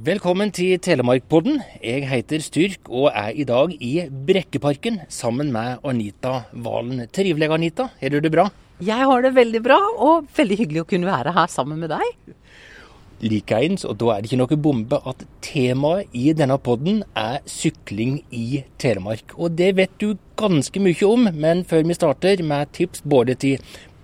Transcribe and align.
Velkommen 0.00 0.48
til 0.48 0.78
Telemarkpodden. 0.80 1.58
Jeg 1.84 2.06
heter 2.08 2.40
Styrk 2.40 2.86
og 2.88 3.10
er 3.10 3.34
i 3.36 3.44
dag 3.44 3.74
i 3.84 4.06
Brekkeparken 4.08 4.94
sammen 5.12 5.50
med 5.52 5.82
Anita 5.84 6.46
Valen. 6.56 7.02
Trivelig, 7.12 7.50
Anita. 7.52 7.90
Er 8.00 8.14
du 8.14 8.16
det 8.24 8.30
bra? 8.32 8.46
Jeg 8.80 9.04
har 9.10 9.20
det 9.20 9.34
veldig 9.36 9.60
bra, 9.60 9.76
og 10.00 10.30
veldig 10.38 10.56
hyggelig 10.62 10.80
å 10.80 10.88
kunne 10.88 11.10
være 11.10 11.34
her 11.36 11.52
sammen 11.52 11.82
med 11.82 11.92
deg. 11.92 12.32
Likeens, 13.20 13.84
og 13.84 13.98
da 14.00 14.14
er 14.14 14.22
det 14.22 14.30
ikke 14.30 14.40
noe 14.40 14.60
bombe 14.64 15.02
at 15.04 15.26
temaet 15.44 16.16
i 16.16 16.32
denne 16.32 16.56
podden 16.56 17.02
er 17.12 17.44
sykling 17.44 18.22
i 18.32 18.62
Telemark. 18.80 19.36
Og 19.36 19.52
det 19.60 19.74
vet 19.76 19.92
du 20.00 20.14
ganske 20.40 20.80
mye 20.80 21.12
om, 21.12 21.28
men 21.36 21.60
før 21.68 21.84
vi 21.84 22.00
starter 22.00 22.40
med 22.40 22.72
tips 22.72 23.04
både 23.04 23.36
til 23.36 23.60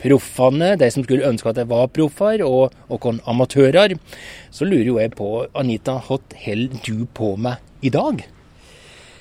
proffene, 0.07 0.75
de 0.79 0.88
som 0.93 1.04
skulle 1.04 1.27
ønske 1.27 1.50
at 1.50 1.59
de 1.59 1.66
var 1.68 1.91
proffer, 1.95 2.45
og 2.46 2.73
oss 2.88 3.20
amatører, 3.27 3.96
så 4.55 4.68
lurer 4.68 4.88
jo 4.88 5.00
jeg 5.02 5.12
på, 5.18 5.30
Anita, 5.59 5.98
hva 6.06 6.20
holder 6.46 6.80
du 6.86 7.05
på 7.12 7.34
med 7.36 7.61
i 7.83 7.92
dag? 7.92 8.23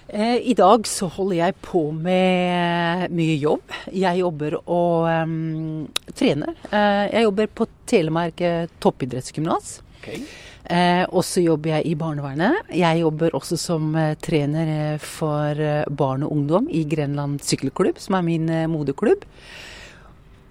Eh, 0.07 0.37
I 0.51 0.53
dag 0.53 0.85
så 0.87 1.09
holder 1.09 1.39
jeg 1.39 1.57
på 1.65 1.87
med 1.91 3.09
mye 3.09 3.37
jobb. 3.41 3.73
Jeg 3.89 4.21
jobber 4.21 4.59
og 4.61 5.09
um, 5.09 5.87
trener. 6.13 6.53
Eh, 6.69 7.05
jeg 7.09 7.25
jobber 7.25 7.53
på 7.57 7.69
Telemark 7.89 8.45
toppidrettsgymnas. 8.85 9.79
Okay. 9.97 10.21
Eh, 10.65 11.03
og 11.13 11.21
så 11.25 11.43
jobber 11.43 11.75
jeg 11.75 11.91
i 11.91 11.97
barnevernet. 11.99 12.71
Jeg 12.73 13.03
jobber 13.03 13.35
også 13.37 13.57
som 13.59 13.91
eh, 13.99 14.15
trener 14.17 14.71
eh, 14.73 14.97
for 15.01 15.61
barn 15.93 16.25
og 16.25 16.33
ungdom 16.33 16.69
i 16.73 16.81
Grenland 16.89 17.43
sykkelklubb, 17.45 18.01
som 18.01 18.17
er 18.17 18.25
min 18.25 18.49
moderklubb. 18.71 19.27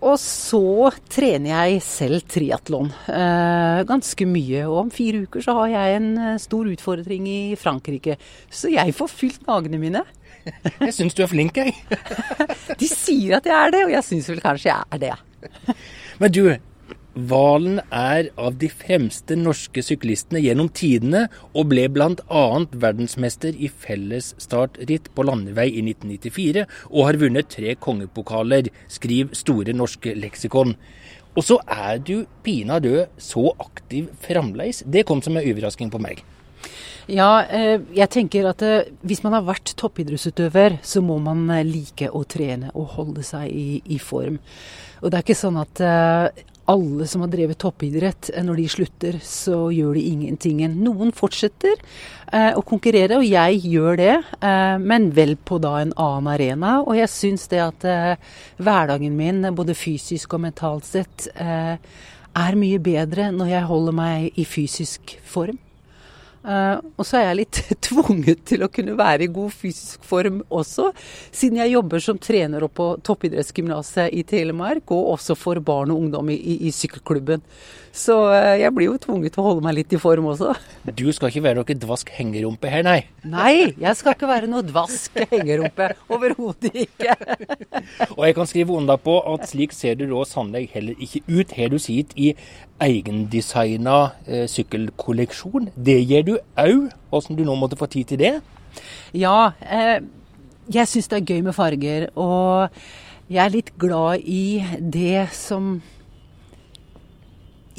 Og 0.04 0.18
så 0.20 0.90
trener 1.12 1.52
jeg 1.52 1.84
selv 1.86 2.24
triatlon 2.28 2.90
eh, 3.08 3.84
ganske 3.88 4.26
mye. 4.28 4.66
Og 4.66 4.80
om 4.82 4.90
fire 4.92 5.22
uker 5.24 5.44
så 5.44 5.54
har 5.62 5.70
jeg 5.72 6.00
en 6.00 6.10
stor 6.42 6.68
utfordring 6.72 7.28
i 7.30 7.40
Frankrike. 7.60 8.18
Så 8.52 8.72
jeg 8.74 8.94
får 8.96 9.12
fylt 9.12 9.46
magene 9.48 9.80
mine. 9.80 10.04
Jeg 10.84 10.92
syns 10.92 11.14
du 11.16 11.22
er 11.24 11.30
flink, 11.30 11.56
jeg. 11.56 11.72
De 12.80 12.88
sier 12.90 13.38
at 13.38 13.46
jeg 13.48 13.54
er 13.56 13.70
det, 13.72 13.78
og 13.86 13.92
jeg 13.94 14.04
syns 14.04 14.26
vel 14.28 14.42
kanskje 14.44 14.68
jeg 14.68 14.84
er 14.92 15.00
det. 15.00 15.76
Men 16.20 16.34
du, 16.36 16.42
Valen 17.14 17.78
er 17.94 18.26
av 18.34 18.56
de 18.58 18.66
fremste 18.66 19.36
norske 19.38 19.84
syklistene 19.86 20.40
gjennom 20.42 20.66
tidene, 20.74 21.28
og 21.54 21.68
ble 21.70 21.86
bl.a. 21.94 22.44
verdensmester 22.82 23.54
i 23.54 23.68
fellesstartritt 23.70 25.12
på 25.14 25.26
landevei 25.26 25.68
i 25.70 25.84
1994, 25.84 26.64
og 26.90 27.06
har 27.06 27.20
vunnet 27.22 27.52
tre 27.54 27.76
kongepokaler, 27.78 28.72
skriver 28.90 29.38
Store 29.38 29.76
norske 29.78 30.16
leksikon. 30.18 30.74
Og 31.34 31.46
så 31.46 31.60
er 31.70 32.00
du 32.02 32.16
pinadø 32.42 33.04
så 33.18 33.46
aktiv 33.62 34.10
fremdeles. 34.22 34.82
Det 34.86 35.04
kom 35.06 35.22
som 35.22 35.38
en 35.38 35.46
overrasking 35.46 35.90
på 35.94 36.00
meg. 36.02 36.24
Ja, 37.10 37.44
eh, 37.44 37.82
jeg 37.94 38.08
tenker 38.10 38.48
at 38.48 38.62
eh, 38.64 38.88
hvis 39.04 39.20
man 39.22 39.36
har 39.36 39.44
vært 39.44 39.74
toppidrettsutøver, 39.76 40.78
så 40.82 41.02
må 41.04 41.18
man 41.22 41.44
eh, 41.52 41.66
like 41.66 42.08
å 42.08 42.22
trene 42.24 42.72
og 42.72 42.94
holde 42.96 43.22
seg 43.26 43.52
i, 43.52 43.82
i 43.84 43.98
form. 44.00 44.40
Og 45.02 45.12
det 45.12 45.18
er 45.18 45.26
ikke 45.26 45.36
sånn 45.36 45.60
at 45.60 45.82
alle 46.70 47.06
som 47.10 47.24
har 47.24 47.30
drevet 47.32 47.58
toppidrett, 47.60 48.30
eh, 48.34 48.44
når 48.44 48.60
de 48.60 48.66
slutter, 48.68 49.18
så 49.22 49.68
gjør 49.74 49.94
de 49.98 50.04
ingenting. 50.12 50.62
Noen 50.80 51.12
fortsetter 51.16 51.74
eh, 52.32 52.52
å 52.56 52.62
konkurrere, 52.66 53.18
og 53.20 53.26
jeg 53.28 53.60
gjør 53.64 54.00
det, 54.00 54.14
eh, 54.40 54.76
men 54.80 55.10
vel 55.16 55.36
på 55.36 55.60
da 55.62 55.76
en 55.82 55.94
annen 55.96 56.32
arena. 56.34 56.78
Og 56.84 56.96
jeg 56.98 57.12
syns 57.12 57.48
det 57.52 57.62
at 57.64 57.88
eh, 57.88 58.16
hverdagen 58.62 59.16
min, 59.16 59.44
både 59.54 59.76
fysisk 59.78 60.36
og 60.36 60.46
mentalt 60.46 60.88
sett, 60.88 61.28
eh, 61.34 61.76
er 62.34 62.58
mye 62.58 62.80
bedre 62.82 63.30
når 63.34 63.52
jeg 63.52 63.70
holder 63.70 63.94
meg 63.94 64.40
i 64.40 64.48
fysisk 64.48 65.18
form. 65.22 65.60
Uh, 66.44 66.76
og 67.00 67.06
så 67.08 67.16
er 67.16 67.30
jeg 67.30 67.38
litt 67.38 67.60
tvunget 67.86 68.42
til 68.50 68.66
å 68.66 68.70
kunne 68.72 68.98
være 68.98 69.24
i 69.24 69.32
god 69.32 69.54
fysisk 69.56 70.04
form 70.04 70.42
også, 70.52 70.90
siden 71.32 71.62
jeg 71.62 71.72
jobber 71.72 72.04
som 72.04 72.20
trener 72.20 72.66
på 72.68 72.90
toppidrettsgymnaset 73.06 74.12
i 74.12 74.26
Telemark, 74.28 74.92
og 74.92 75.14
også 75.14 75.38
for 75.40 75.62
barn 75.64 75.94
og 75.94 76.02
ungdom 76.04 76.28
i, 76.34 76.36
i, 76.36 76.58
i 76.68 76.74
sykkelklubben. 76.74 77.40
Så 77.94 78.16
uh, 78.26 78.54
jeg 78.58 78.72
blir 78.74 78.88
jo 78.88 78.96
tvunget 78.98 79.36
til 79.36 79.44
å 79.44 79.46
holde 79.46 79.62
meg 79.62 79.76
litt 79.78 79.92
i 79.94 80.00
form 80.02 80.26
også. 80.32 80.50
Du 80.98 81.06
skal 81.14 81.30
ikke 81.30 81.44
være 81.44 81.60
noe 81.60 81.76
dvask 81.84 82.10
hengerumpe 82.16 82.72
her, 82.72 82.82
nei? 82.82 82.96
Nei, 83.22 83.70
jeg 83.78 84.00
skal 84.00 84.16
ikke 84.16 84.30
være 84.30 84.50
noe 84.50 84.64
dvask 84.66 85.20
hengerumpe. 85.30 85.92
Overhodet 86.10 86.74
ikke. 86.84 87.14
og 88.16 88.24
jeg 88.26 88.36
kan 88.40 88.50
skrive 88.50 88.74
under 88.74 88.98
på 88.98 89.20
at 89.30 89.46
slik 89.48 89.76
ser 89.76 89.94
du 90.00 90.08
da 90.10 90.24
sannelig 90.26 90.72
heller 90.74 90.98
ikke 90.98 91.22
ut. 91.30 91.54
Har 91.54 91.70
du 91.70 91.78
sitt 91.78 92.10
i 92.18 92.32
egendesigna 92.82 93.98
eh, 94.26 94.44
sykkelkolleksjon. 94.50 95.70
Det 95.76 96.00
gjør 96.02 96.26
du 96.26 96.34
òg. 96.58 96.90
Åssen 97.14 97.38
du 97.38 97.44
nå 97.46 97.54
måtte 97.58 97.78
få 97.78 97.88
tid 97.90 98.10
til 98.10 98.22
det? 98.22 98.34
Ja, 99.14 99.54
eh, 99.62 100.02
jeg 100.72 100.90
syns 100.90 101.10
det 101.10 101.20
er 101.20 101.34
gøy 101.34 101.42
med 101.46 101.56
farger. 101.56 102.08
Og 102.18 102.74
jeg 103.30 103.44
er 103.44 103.54
litt 103.54 103.72
glad 103.78 104.24
i 104.26 104.64
det 104.80 105.28
som 105.36 105.78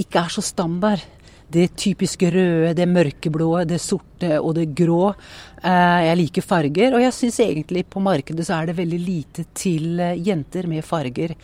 ikke 0.02 0.24
er 0.26 0.34
så 0.34 0.44
standard. 0.44 1.04
Det 1.52 1.70
typiske 1.78 2.30
røde, 2.34 2.74
det 2.76 2.88
mørkeblå, 2.90 3.52
det 3.70 3.78
sorte 3.82 4.40
og 4.40 4.56
det 4.58 4.72
grå. 4.76 5.14
Eh, 5.62 6.02
jeg 6.08 6.20
liker 6.20 6.46
farger, 6.46 6.98
og 6.98 7.04
jeg 7.04 7.16
syns 7.16 7.40
egentlig 7.46 7.86
på 7.90 8.02
markedet 8.04 8.48
så 8.48 8.58
er 8.58 8.70
det 8.70 8.80
veldig 8.80 9.00
lite 9.00 9.46
til 9.56 10.02
eh, 10.02 10.18
jenter 10.26 10.68
med 10.72 10.86
farger. 10.86 11.36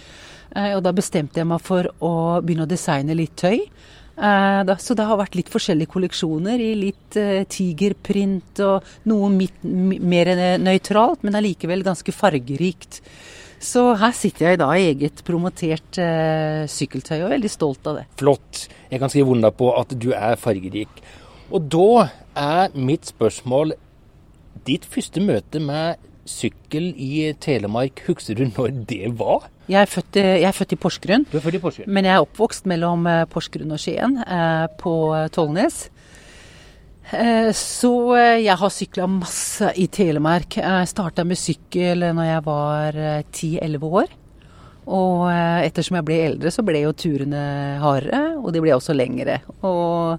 Eh, 0.56 0.74
og 0.76 0.82
da 0.84 0.94
bestemte 0.96 1.40
jeg 1.40 1.50
meg 1.52 1.62
for 1.64 1.92
å 2.02 2.14
begynne 2.42 2.66
å 2.66 2.72
designe 2.72 3.18
litt 3.18 3.38
tøy. 3.40 3.66
Så 4.22 4.94
det 4.94 5.06
har 5.08 5.18
vært 5.18 5.34
litt 5.40 5.48
forskjellige 5.50 5.90
kolleksjoner 5.90 6.62
i 6.62 6.74
litt 6.78 7.16
tigerprint 7.50 8.60
og 8.62 8.90
noe 9.10 9.30
mer 9.34 10.30
nøytralt, 10.62 11.24
men 11.26 11.40
allikevel 11.40 11.82
ganske 11.88 12.14
fargerikt. 12.14 13.00
Så 13.62 13.84
her 14.02 14.14
sitter 14.18 14.48
jeg 14.48 14.58
i 14.58 14.62
dag 14.62 14.74
i 14.74 14.86
eget 14.90 15.22
promotert 15.26 16.00
eh, 16.02 16.64
sykkeltøy 16.66 17.20
og 17.20 17.28
er 17.28 17.36
veldig 17.36 17.52
stolt 17.54 17.86
av 17.92 18.00
det. 18.00 18.06
Flott. 18.18 18.66
Jeg 18.90 19.02
kan 19.04 19.12
skrive 19.14 19.36
under 19.36 19.54
på 19.54 19.70
at 19.78 19.94
du 20.02 20.10
er 20.18 20.40
fargerik. 20.42 21.04
Og 21.54 21.68
da 21.70 22.08
er 22.42 22.74
mitt 22.74 23.12
spørsmål 23.12 23.76
ditt 24.66 24.88
første 24.90 25.22
møte 25.24 25.62
med 25.62 26.02
sykkel 26.28 26.92
i 27.02 27.32
Telemark, 27.42 28.04
husker 28.08 28.38
du 28.38 28.46
når 28.50 28.74
det 28.90 29.14
var? 29.20 29.50
Jeg 29.70 29.82
er 29.82 29.90
født, 29.90 30.18
jeg 30.18 30.48
er 30.48 30.56
født 30.56 30.74
i 30.76 30.80
Porsgrunn. 30.82 31.26
Du 31.30 31.38
er 31.38 31.44
født 31.46 31.60
i 31.60 31.62
Porsgrunn. 31.62 31.92
Men 31.94 32.08
jeg 32.08 32.18
er 32.18 32.26
oppvokst 32.26 32.66
mellom 32.70 33.06
eh, 33.10 33.24
Porsgrunn 33.30 33.78
og 33.78 33.82
Skien, 33.82 34.18
eh, 34.26 34.66
på 34.82 34.96
Tollnes. 35.36 35.84
Eh, 37.10 37.50
så 37.58 37.92
jeg 38.38 38.58
har 38.62 38.74
sykla 38.74 39.08
masse 39.10 39.72
i 39.82 39.88
Telemark. 39.92 40.60
Jeg 40.62 40.90
starta 40.92 41.26
med 41.28 41.40
sykkel 41.40 42.06
når 42.14 42.30
jeg 42.30 42.44
var 42.46 43.00
10-11 43.32 43.88
år. 44.02 44.14
Og 44.92 45.28
ettersom 45.32 46.00
jeg 46.00 46.08
ble 46.08 46.22
eldre, 46.26 46.52
så 46.54 46.64
ble 46.66 46.82
jo 46.82 46.94
turene 46.98 47.42
hardere, 47.82 48.38
og 48.42 48.50
de 48.54 48.64
ble 48.64 48.74
også 48.74 48.96
lengre. 48.98 49.38
Og 49.62 50.18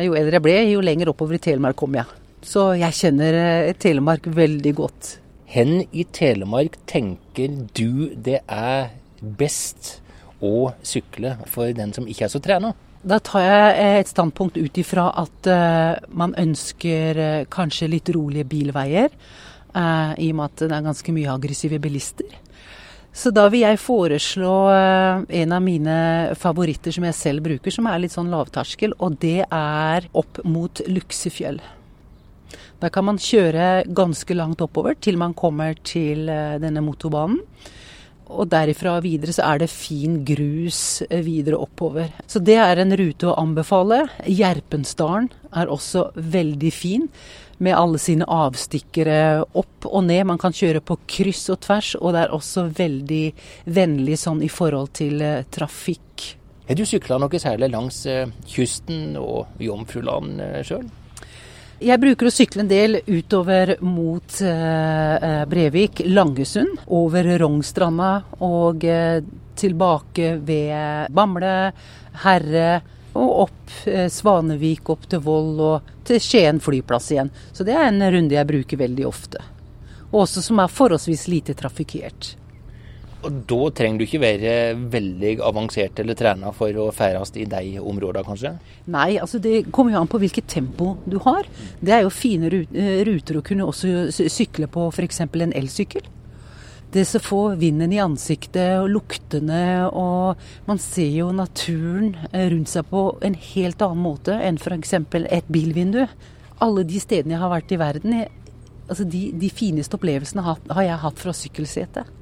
jo 0.00 0.14
eldre 0.16 0.38
jeg 0.38 0.44
ble, 0.46 0.54
jo 0.72 0.80
lenger 0.84 1.10
oppover 1.12 1.36
i 1.36 1.42
Telemark 1.44 1.76
kom 1.78 1.98
jeg. 1.98 2.08
Så 2.44 2.70
jeg 2.80 2.96
kjenner 2.96 3.36
Telemark 3.80 4.26
veldig 4.32 4.72
godt. 4.80 5.18
Hen 5.54 5.84
i 5.92 6.06
Telemark 6.10 6.80
tenker 6.90 7.52
du 7.76 8.10
det 8.16 8.40
er 8.50 8.88
best 9.20 9.98
å 10.44 10.72
sykle 10.84 11.36
for 11.50 11.72
den 11.76 11.92
som 11.94 12.08
ikke 12.10 12.26
er 12.26 12.32
så 12.32 12.40
trena? 12.42 12.72
Da 13.04 13.18
tar 13.20 13.44
jeg 13.44 13.98
et 14.00 14.08
standpunkt 14.08 14.56
ut 14.56 14.78
ifra 14.80 15.10
at 15.20 15.48
uh, 15.50 15.98
man 16.16 16.32
ønsker 16.40 17.20
uh, 17.20 17.44
kanskje 17.52 17.90
litt 17.92 18.08
rolige 18.14 18.48
bilveier. 18.48 19.12
I 19.74 20.28
og 20.30 20.36
med 20.38 20.44
at 20.44 20.60
det 20.68 20.74
er 20.76 20.84
ganske 20.86 21.12
mye 21.16 21.32
aggressive 21.32 21.80
bilister. 21.82 22.28
Så 23.10 23.32
da 23.34 23.48
vil 23.50 23.64
jeg 23.64 23.80
foreslå 23.82 24.52
en 24.70 25.54
av 25.56 25.64
mine 25.66 25.96
favoritter 26.38 26.94
som 26.94 27.08
jeg 27.08 27.16
selv 27.18 27.42
bruker, 27.42 27.74
som 27.74 27.88
er 27.90 28.04
litt 28.04 28.14
sånn 28.14 28.30
lavterskel, 28.30 28.94
og 29.02 29.18
det 29.18 29.40
er 29.42 30.06
opp 30.14 30.38
mot 30.46 30.78
Luksefjell. 30.86 31.58
Da 32.84 32.90
kan 32.92 33.06
man 33.06 33.20
kjøre 33.22 33.86
ganske 33.96 34.34
langt 34.36 34.62
oppover 34.64 34.96
til 35.00 35.16
man 35.20 35.32
kommer 35.32 35.76
til 35.88 36.28
eh, 36.28 36.58
denne 36.60 36.82
motorbanen. 36.84 37.38
Og 38.32 38.48
derifra 38.48 38.96
videre 39.04 39.34
så 39.36 39.44
er 39.50 39.60
det 39.60 39.70
fin 39.72 40.20
grus 40.26 41.02
eh, 41.10 41.20
videre 41.24 41.60
oppover. 41.60 42.12
Så 42.26 42.40
det 42.40 42.56
er 42.60 42.80
en 42.80 42.96
rute 42.96 43.28
å 43.28 43.36
anbefale. 43.40 44.04
Gjerpensdalen 44.24 45.28
er 45.52 45.72
også 45.72 46.08
veldig 46.16 46.72
fin. 46.74 47.08
Med 47.62 47.76
alle 47.78 48.00
sine 48.02 48.26
avstikkere 48.26 49.44
opp 49.44 49.86
og 49.86 50.06
ned. 50.08 50.24
Man 50.26 50.40
kan 50.42 50.56
kjøre 50.56 50.82
på 50.82 50.96
kryss 51.06 51.46
og 51.54 51.60
tvers, 51.66 51.92
og 52.00 52.16
det 52.16 52.24
er 52.24 52.34
også 52.34 52.66
veldig 52.74 53.24
vennlig 53.76 54.18
sånn 54.24 54.42
i 54.42 54.50
forhold 54.50 54.94
til 54.98 55.22
eh, 55.22 55.44
trafikk. 55.54 56.32
Har 56.64 56.80
du 56.80 56.86
sykla 56.88 57.20
noe 57.20 57.38
særlig 57.38 57.68
langs 57.74 58.06
kysten 58.48 59.18
og 59.20 59.60
Jomfruland 59.60 60.40
sjøl? 60.64 60.86
Jeg 61.84 62.00
bruker 62.00 62.30
å 62.30 62.32
sykle 62.32 62.62
en 62.62 62.68
del 62.70 62.96
utover 63.04 63.74
mot 63.84 64.36
eh, 64.40 65.42
Brevik, 65.50 66.00
Langesund, 66.08 66.78
over 66.96 67.26
Rognstranda 67.42 68.12
og 68.46 68.86
eh, 68.88 69.18
tilbake 69.60 70.30
ved 70.48 71.12
Bamble, 71.12 71.74
Herre, 72.22 72.70
og 73.12 73.34
opp 73.42 73.74
eh, 73.84 74.08
Svanevik, 74.08 74.88
opp 74.94 75.04
til 75.12 75.20
Voll 75.26 75.60
og 75.60 75.90
til 76.08 76.22
Skien 76.24 76.62
flyplass 76.64 77.10
igjen. 77.12 77.32
Så 77.52 77.68
det 77.68 77.76
er 77.76 77.90
en 77.90 78.00
runde 78.16 78.38
jeg 78.38 78.48
bruker 78.48 78.80
veldig 78.80 79.04
ofte. 79.10 79.44
Og 80.08 80.22
også 80.24 80.40
som 80.46 80.64
er 80.64 80.72
forholdsvis 80.72 81.26
lite 81.28 81.58
trafikkert. 81.58 82.32
Og 83.24 83.36
Da 83.48 83.60
trenger 83.78 84.00
du 84.00 84.04
ikke 84.04 84.20
være 84.22 84.54
veldig 84.92 85.36
avansert 85.48 86.00
eller 86.02 86.16
trena 86.18 86.52
for 86.56 86.80
å 86.80 86.90
ferdes 86.94 87.32
i 87.40 87.46
de 87.48 87.78
områdene, 87.80 88.24
kanskje? 88.26 88.52
Nei, 88.92 89.16
altså 89.20 89.40
det 89.42 89.70
kommer 89.72 89.94
jo 89.94 90.02
an 90.02 90.10
på 90.10 90.20
hvilket 90.20 90.48
tempo 90.50 90.94
du 91.08 91.16
har. 91.24 91.48
Det 91.80 91.94
er 91.96 92.04
jo 92.04 92.12
fine 92.12 92.50
eh, 92.52 93.00
ruter 93.08 93.40
å 93.40 93.44
kunne 93.46 93.68
også 93.70 94.10
sykle 94.12 94.68
på 94.68 94.90
f.eks. 94.92 95.24
en 95.24 95.56
elsykkel. 95.56 96.04
Det 96.94 97.02
så 97.08 97.18
få 97.18 97.40
vinden 97.58 97.90
i 97.90 97.98
ansiktet 97.98 98.76
og 98.78 98.92
luktene, 98.92 99.88
og 99.88 100.38
man 100.68 100.78
ser 100.78 101.10
jo 101.10 101.32
naturen 101.34 102.12
eh, 102.30 102.46
rundt 102.52 102.70
seg 102.70 102.86
på 102.92 103.06
en 103.24 103.38
helt 103.54 103.82
annen 103.82 104.04
måte 104.04 104.36
enn 104.36 104.60
f.eks. 104.60 104.94
et 105.24 105.48
bilvindu. 105.50 106.04
Alle 106.62 106.84
de 106.86 107.00
stedene 107.02 107.34
jeg 107.34 107.42
har 107.42 107.50
vært 107.50 107.72
i 107.74 107.80
verden, 107.80 108.20
altså 108.86 109.08
de, 109.08 109.24
de 109.40 109.50
fineste 109.50 109.96
opplevelsene 109.98 110.44
har 110.44 110.84
jeg 110.86 111.02
hatt 111.02 111.24
fra 111.24 111.34
sykkelsetet. 111.34 112.20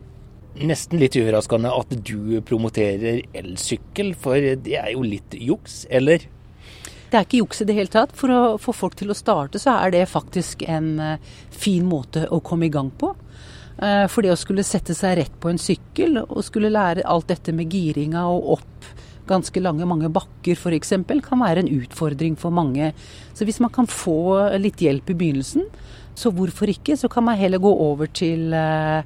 Nesten 0.61 1.01
litt 1.01 1.17
overraskende 1.17 1.73
at 1.73 1.95
du 2.05 2.37
promoterer 2.45 3.23
elsykkel, 3.37 4.13
for 4.19 4.37
det 4.37 4.77
er 4.77 4.93
jo 4.93 5.05
litt 5.07 5.37
juks, 5.39 5.87
eller? 5.89 6.27
Det 7.13 7.19
er 7.19 7.25
ikke 7.27 7.41
juks 7.43 7.63
i 7.63 7.67
det 7.69 7.77
hele 7.77 7.93
tatt. 7.93 8.13
For 8.17 8.33
å 8.33 8.41
få 8.61 8.75
folk 8.77 8.97
til 9.01 9.13
å 9.13 9.17
starte, 9.17 9.61
så 9.61 9.79
er 9.81 9.95
det 9.95 10.07
faktisk 10.13 10.65
en 10.69 10.95
uh, 11.01 11.33
fin 11.53 11.85
måte 11.89 12.27
å 12.33 12.41
komme 12.45 12.69
i 12.69 12.73
gang 12.73 12.93
på. 12.93 13.15
Uh, 13.81 14.05
for 14.13 14.25
det 14.25 14.35
å 14.35 14.41
skulle 14.41 14.65
sette 14.65 14.97
seg 14.97 15.19
rett 15.19 15.35
på 15.41 15.51
en 15.53 15.61
sykkel 15.61 16.21
og 16.23 16.45
skulle 16.45 16.73
lære 16.73 17.07
alt 17.09 17.33
dette 17.33 17.53
med 17.57 17.73
giringa 17.73 18.27
og 18.29 18.53
opp 18.59 18.93
ganske 19.29 19.61
lange, 19.63 19.87
mange 19.89 20.11
bakker 20.13 20.57
f.eks., 20.59 20.95
kan 21.25 21.41
være 21.41 21.63
en 21.63 21.73
utfordring 21.81 22.37
for 22.41 22.55
mange. 22.55 22.91
Så 23.37 23.47
hvis 23.49 23.61
man 23.63 23.73
kan 23.73 23.89
få 23.89 24.57
litt 24.61 24.83
hjelp 24.83 25.13
i 25.13 25.17
begynnelsen, 25.17 25.69
så 26.19 26.33
hvorfor 26.35 26.69
ikke? 26.69 26.97
Så 26.99 27.09
kan 27.13 27.25
man 27.25 27.41
heller 27.41 27.63
gå 27.63 27.71
over 27.73 28.11
til 28.13 28.53
uh, 28.53 29.05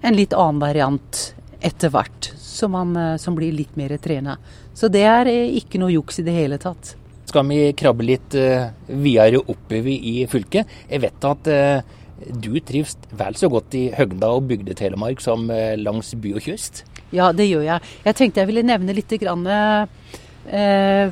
en 0.00 0.16
litt 0.16 0.34
annen 0.36 0.62
variant 0.62 1.20
etter 1.60 1.90
hvert, 1.92 2.30
som, 2.38 2.72
man, 2.74 2.94
eh, 2.96 3.16
som 3.16 3.36
blir 3.38 3.52
litt 3.54 3.76
mer 3.76 3.96
trena. 4.02 4.38
Så 4.74 4.90
det 4.92 5.04
er 5.08 5.30
eh, 5.30 5.56
ikke 5.58 5.80
noe 5.82 5.94
juks 5.94 6.20
i 6.20 6.26
det 6.26 6.36
hele 6.36 6.58
tatt. 6.62 6.94
Skal 7.28 7.44
vi 7.50 7.60
krabbe 7.76 8.06
litt 8.08 8.32
uh, 8.40 8.70
videre 8.88 9.42
oppover 9.42 9.90
i 9.92 10.22
fylket? 10.32 10.70
Jeg 10.88 11.02
vet 11.02 11.26
at 11.28 11.50
uh, 11.52 11.98
du 12.32 12.54
trives 12.64 12.94
vel 13.20 13.36
så 13.36 13.50
godt 13.52 13.76
i 13.76 13.82
Høgda 13.92 14.30
og 14.32 14.46
Bygde-Telemark 14.48 15.20
som 15.20 15.44
uh, 15.52 15.74
langs 15.76 16.14
by 16.16 16.32
og 16.38 16.46
kyst? 16.46 16.86
Ja, 17.12 17.28
det 17.36 17.50
gjør 17.50 17.66
jeg. 17.66 17.84
Jeg 18.06 18.16
tenkte 18.16 18.40
jeg 18.40 18.48
ville 18.48 18.64
nevne 18.64 18.96
litt 18.96 19.12
grann, 19.20 19.46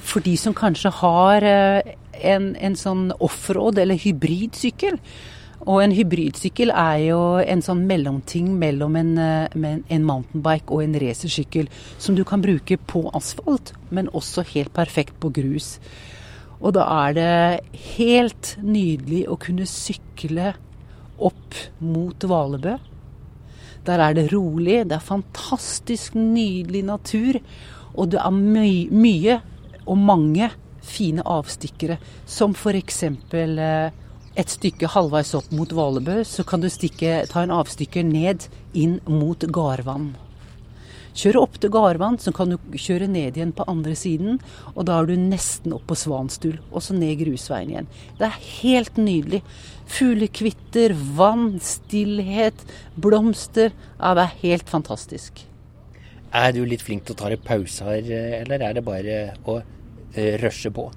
for 0.05 0.25
de 0.25 0.35
som 0.37 0.53
kanskje 0.57 0.91
har 0.99 1.45
en, 1.47 2.51
en 2.53 2.77
sånn 2.77 3.07
offroad 3.17 3.81
eller 3.81 3.97
hybridsykkel. 4.01 4.99
Og 5.67 5.81
en 5.83 5.91
hybridsykkel 5.91 6.71
er 6.71 7.01
jo 7.09 7.21
en 7.43 7.63
sånn 7.65 7.83
mellomting 7.89 8.53
mellom 8.61 8.97
en, 9.01 9.17
eh, 9.19 9.79
en 9.91 10.05
mountainbike 10.07 10.71
og 10.71 10.85
en 10.85 10.95
racersykkel, 11.03 11.69
som 11.99 12.15
du 12.15 12.23
kan 12.25 12.41
bruke 12.41 12.79
på 12.79 13.11
asfalt, 13.13 13.73
men 13.91 14.09
også 14.09 14.47
helt 14.55 14.73
perfekt 14.73 15.19
på 15.19 15.33
grus. 15.35 15.79
Og 16.61 16.73
da 16.75 16.87
er 17.09 17.15
det 17.15 17.61
helt 17.99 18.57
nydelig 18.63 19.27
å 19.29 19.39
kunne 19.39 19.67
sykle 19.67 20.55
opp 21.19 21.55
mot 21.81 22.19
Valebø. 22.19 22.79
Der 23.85 23.99
er 23.99 24.15
det 24.15 24.33
rolig, 24.33 24.89
det 24.89 24.93
er 24.93 25.05
fantastisk 25.05 26.15
nydelig 26.15 26.85
natur, 26.85 27.41
og 27.97 28.11
det 28.11 28.21
er 28.21 28.31
my 28.31 28.89
mye 28.91 29.41
og 29.87 29.99
mange 29.99 30.51
fine 30.87 31.23
avstikkere, 31.23 31.99
som 32.25 32.55
f.eks. 32.55 33.03
Eh, 33.03 33.91
et 34.37 34.53
stykke 34.53 34.91
halvveis 34.93 35.33
opp 35.39 35.49
mot 35.57 35.73
Valebø, 35.73 36.21
så 36.29 36.45
kan 36.45 36.61
du 36.61 36.69
stikke, 36.73 37.23
ta 37.31 37.43
en 37.45 37.55
avstykker 37.57 38.05
ned 38.05 38.49
inn 38.77 38.99
mot 39.09 39.49
Garvann. 39.53 40.13
Kjøre 41.17 41.41
opp 41.41 41.55
til 41.63 41.73
Garvann, 41.73 42.19
så 42.21 42.29
kan 42.37 42.53
du 42.53 42.59
kjøre 42.77 43.07
ned 43.09 43.39
igjen 43.39 43.55
på 43.57 43.65
andre 43.73 43.95
siden. 43.97 44.37
Og 44.75 44.85
da 44.89 44.99
er 45.01 45.09
du 45.09 45.15
nesten 45.17 45.73
opp 45.73 45.87
på 45.89 45.97
Svanstul, 45.97 46.59
og 46.69 46.85
så 46.85 46.97
ned 46.97 47.17
grusveien 47.23 47.73
igjen. 47.73 47.89
Det 48.19 48.29
er 48.29 48.43
helt 48.59 49.01
nydelig. 49.01 49.41
Fuglekvitter, 49.89 50.93
vann, 51.17 51.55
stillhet, 51.65 52.67
blomster. 53.01 53.73
Ja, 53.97 54.13
det 54.19 54.27
er 54.27 54.37
helt 54.43 54.69
fantastisk. 54.69 55.47
Er 56.37 56.53
du 56.53 56.61
litt 56.69 56.85
flink 56.85 57.07
til 57.07 57.17
å 57.17 57.21
ta 57.23 57.33
deg 57.33 57.41
pauser, 57.47 58.05
eller 58.43 58.69
er 58.69 58.77
det 58.77 58.85
bare 58.85 59.19
å 59.49 59.57
eh, 59.63 60.37
rushe 60.43 60.69
på? 60.75 60.91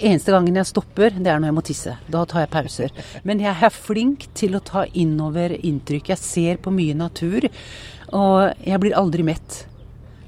Eneste 0.00 0.32
gangen 0.34 0.56
jeg 0.56 0.68
stopper, 0.70 1.12
det 1.18 1.28
er 1.28 1.40
når 1.40 1.50
jeg 1.50 1.56
må 1.56 1.64
tisse. 1.66 1.96
Da 2.10 2.22
tar 2.28 2.44
jeg 2.44 2.52
pauser. 2.52 2.94
Men 3.28 3.42
jeg 3.42 3.52
er 3.52 3.74
flink 3.74 4.28
til 4.38 4.56
å 4.56 4.62
ta 4.64 4.86
innover 4.98 5.54
inntrykk. 5.58 6.12
Jeg 6.14 6.22
ser 6.22 6.62
på 6.62 6.72
mye 6.74 6.96
natur, 6.96 7.48
og 8.12 8.64
jeg 8.64 8.82
blir 8.82 8.96
aldri 8.98 9.26
mett. 9.26 9.64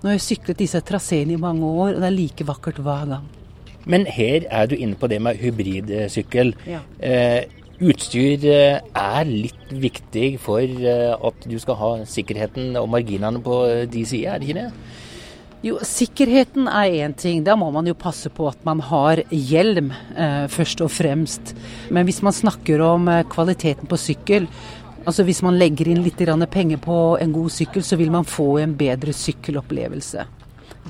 Nå 0.02 0.10
har 0.10 0.18
jeg 0.18 0.26
syklet 0.26 0.60
disse 0.60 0.82
traseene 0.84 1.36
i 1.36 1.40
mange 1.40 1.64
år, 1.64 1.94
og 1.94 2.02
det 2.02 2.10
er 2.10 2.16
like 2.18 2.46
vakkert 2.46 2.82
hver 2.84 3.08
gang. 3.14 3.28
Men 3.88 4.06
her 4.08 4.46
er 4.50 4.68
du 4.68 4.76
inne 4.76 4.96
på 5.00 5.08
det 5.08 5.20
med 5.24 5.40
hybridsykkel. 5.40 6.54
Ja. 6.68 6.80
Eh, 7.00 7.44
utstyr 7.84 8.44
eh, 8.48 8.84
er 8.84 9.28
litt 9.28 9.72
viktig 9.72 10.28
for 10.42 10.62
eh, 10.62 11.12
at 11.14 11.48
du 11.48 11.56
skal 11.60 11.80
ha 11.80 11.90
sikkerheten 12.08 12.76
og 12.80 12.88
marginene 12.92 13.42
på 13.44 13.58
de 13.90 14.04
sider, 14.08 14.34
er 14.34 14.40
det 14.40 14.48
ikke 14.48 14.62
det? 14.62 15.02
Jo, 15.64 15.78
sikkerheten 15.80 16.66
er 16.68 16.92
én 17.06 17.14
ting. 17.16 17.38
Da 17.44 17.54
må 17.56 17.70
man 17.72 17.86
jo 17.88 17.94
passe 17.96 18.28
på 18.28 18.50
at 18.50 18.58
man 18.68 18.82
har 18.84 19.22
hjelm, 19.32 19.94
eh, 20.12 20.44
først 20.52 20.82
og 20.84 20.90
fremst. 20.92 21.54
Men 21.88 22.04
hvis 22.04 22.20
man 22.20 22.36
snakker 22.36 22.82
om 22.84 23.08
eh, 23.08 23.24
kvaliteten 23.24 23.88
på 23.88 23.96
sykkel, 23.96 24.46
altså 25.06 25.24
hvis 25.24 25.40
man 25.40 25.56
legger 25.56 25.88
inn 25.88 26.02
litt 26.04 26.20
penger 26.52 26.76
på 26.76 27.16
en 27.18 27.32
god 27.32 27.48
sykkel, 27.48 27.82
så 27.82 27.96
vil 27.96 28.10
man 28.10 28.28
få 28.28 28.58
en 28.60 28.76
bedre 28.76 29.16
sykkelopplevelse. 29.16 30.26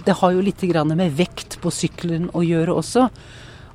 Det 0.05 0.19
har 0.19 0.33
jo 0.33 0.43
litt 0.43 0.61
med 0.97 1.17
vekt 1.23 1.61
på 1.63 1.71
sykkelen 1.71 2.31
å 2.35 2.43
gjøre 2.43 2.75
også. 2.75 3.11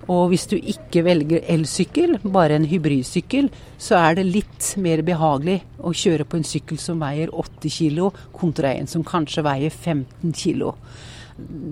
Og 0.10 0.32
hvis 0.32 0.48
du 0.50 0.56
ikke 0.58 1.04
velger 1.06 1.44
elsykkel, 1.54 2.18
bare 2.34 2.58
en 2.58 2.66
hybridsykkel, 2.70 3.52
så 3.78 4.00
er 4.00 4.18
det 4.18 4.26
litt 4.26 4.72
mer 4.82 5.04
behagelig 5.06 5.60
å 5.86 5.94
kjøre 5.94 6.26
på 6.26 6.40
en 6.40 6.48
sykkel 6.48 6.80
som 6.82 7.02
veier 7.04 7.30
8 7.30 7.70
kg, 7.70 8.08
kontra 8.34 8.74
en 8.74 8.90
som 8.90 9.06
kanskje 9.06 9.46
veier 9.46 9.70
15 9.70 10.34
kg. 10.34 10.72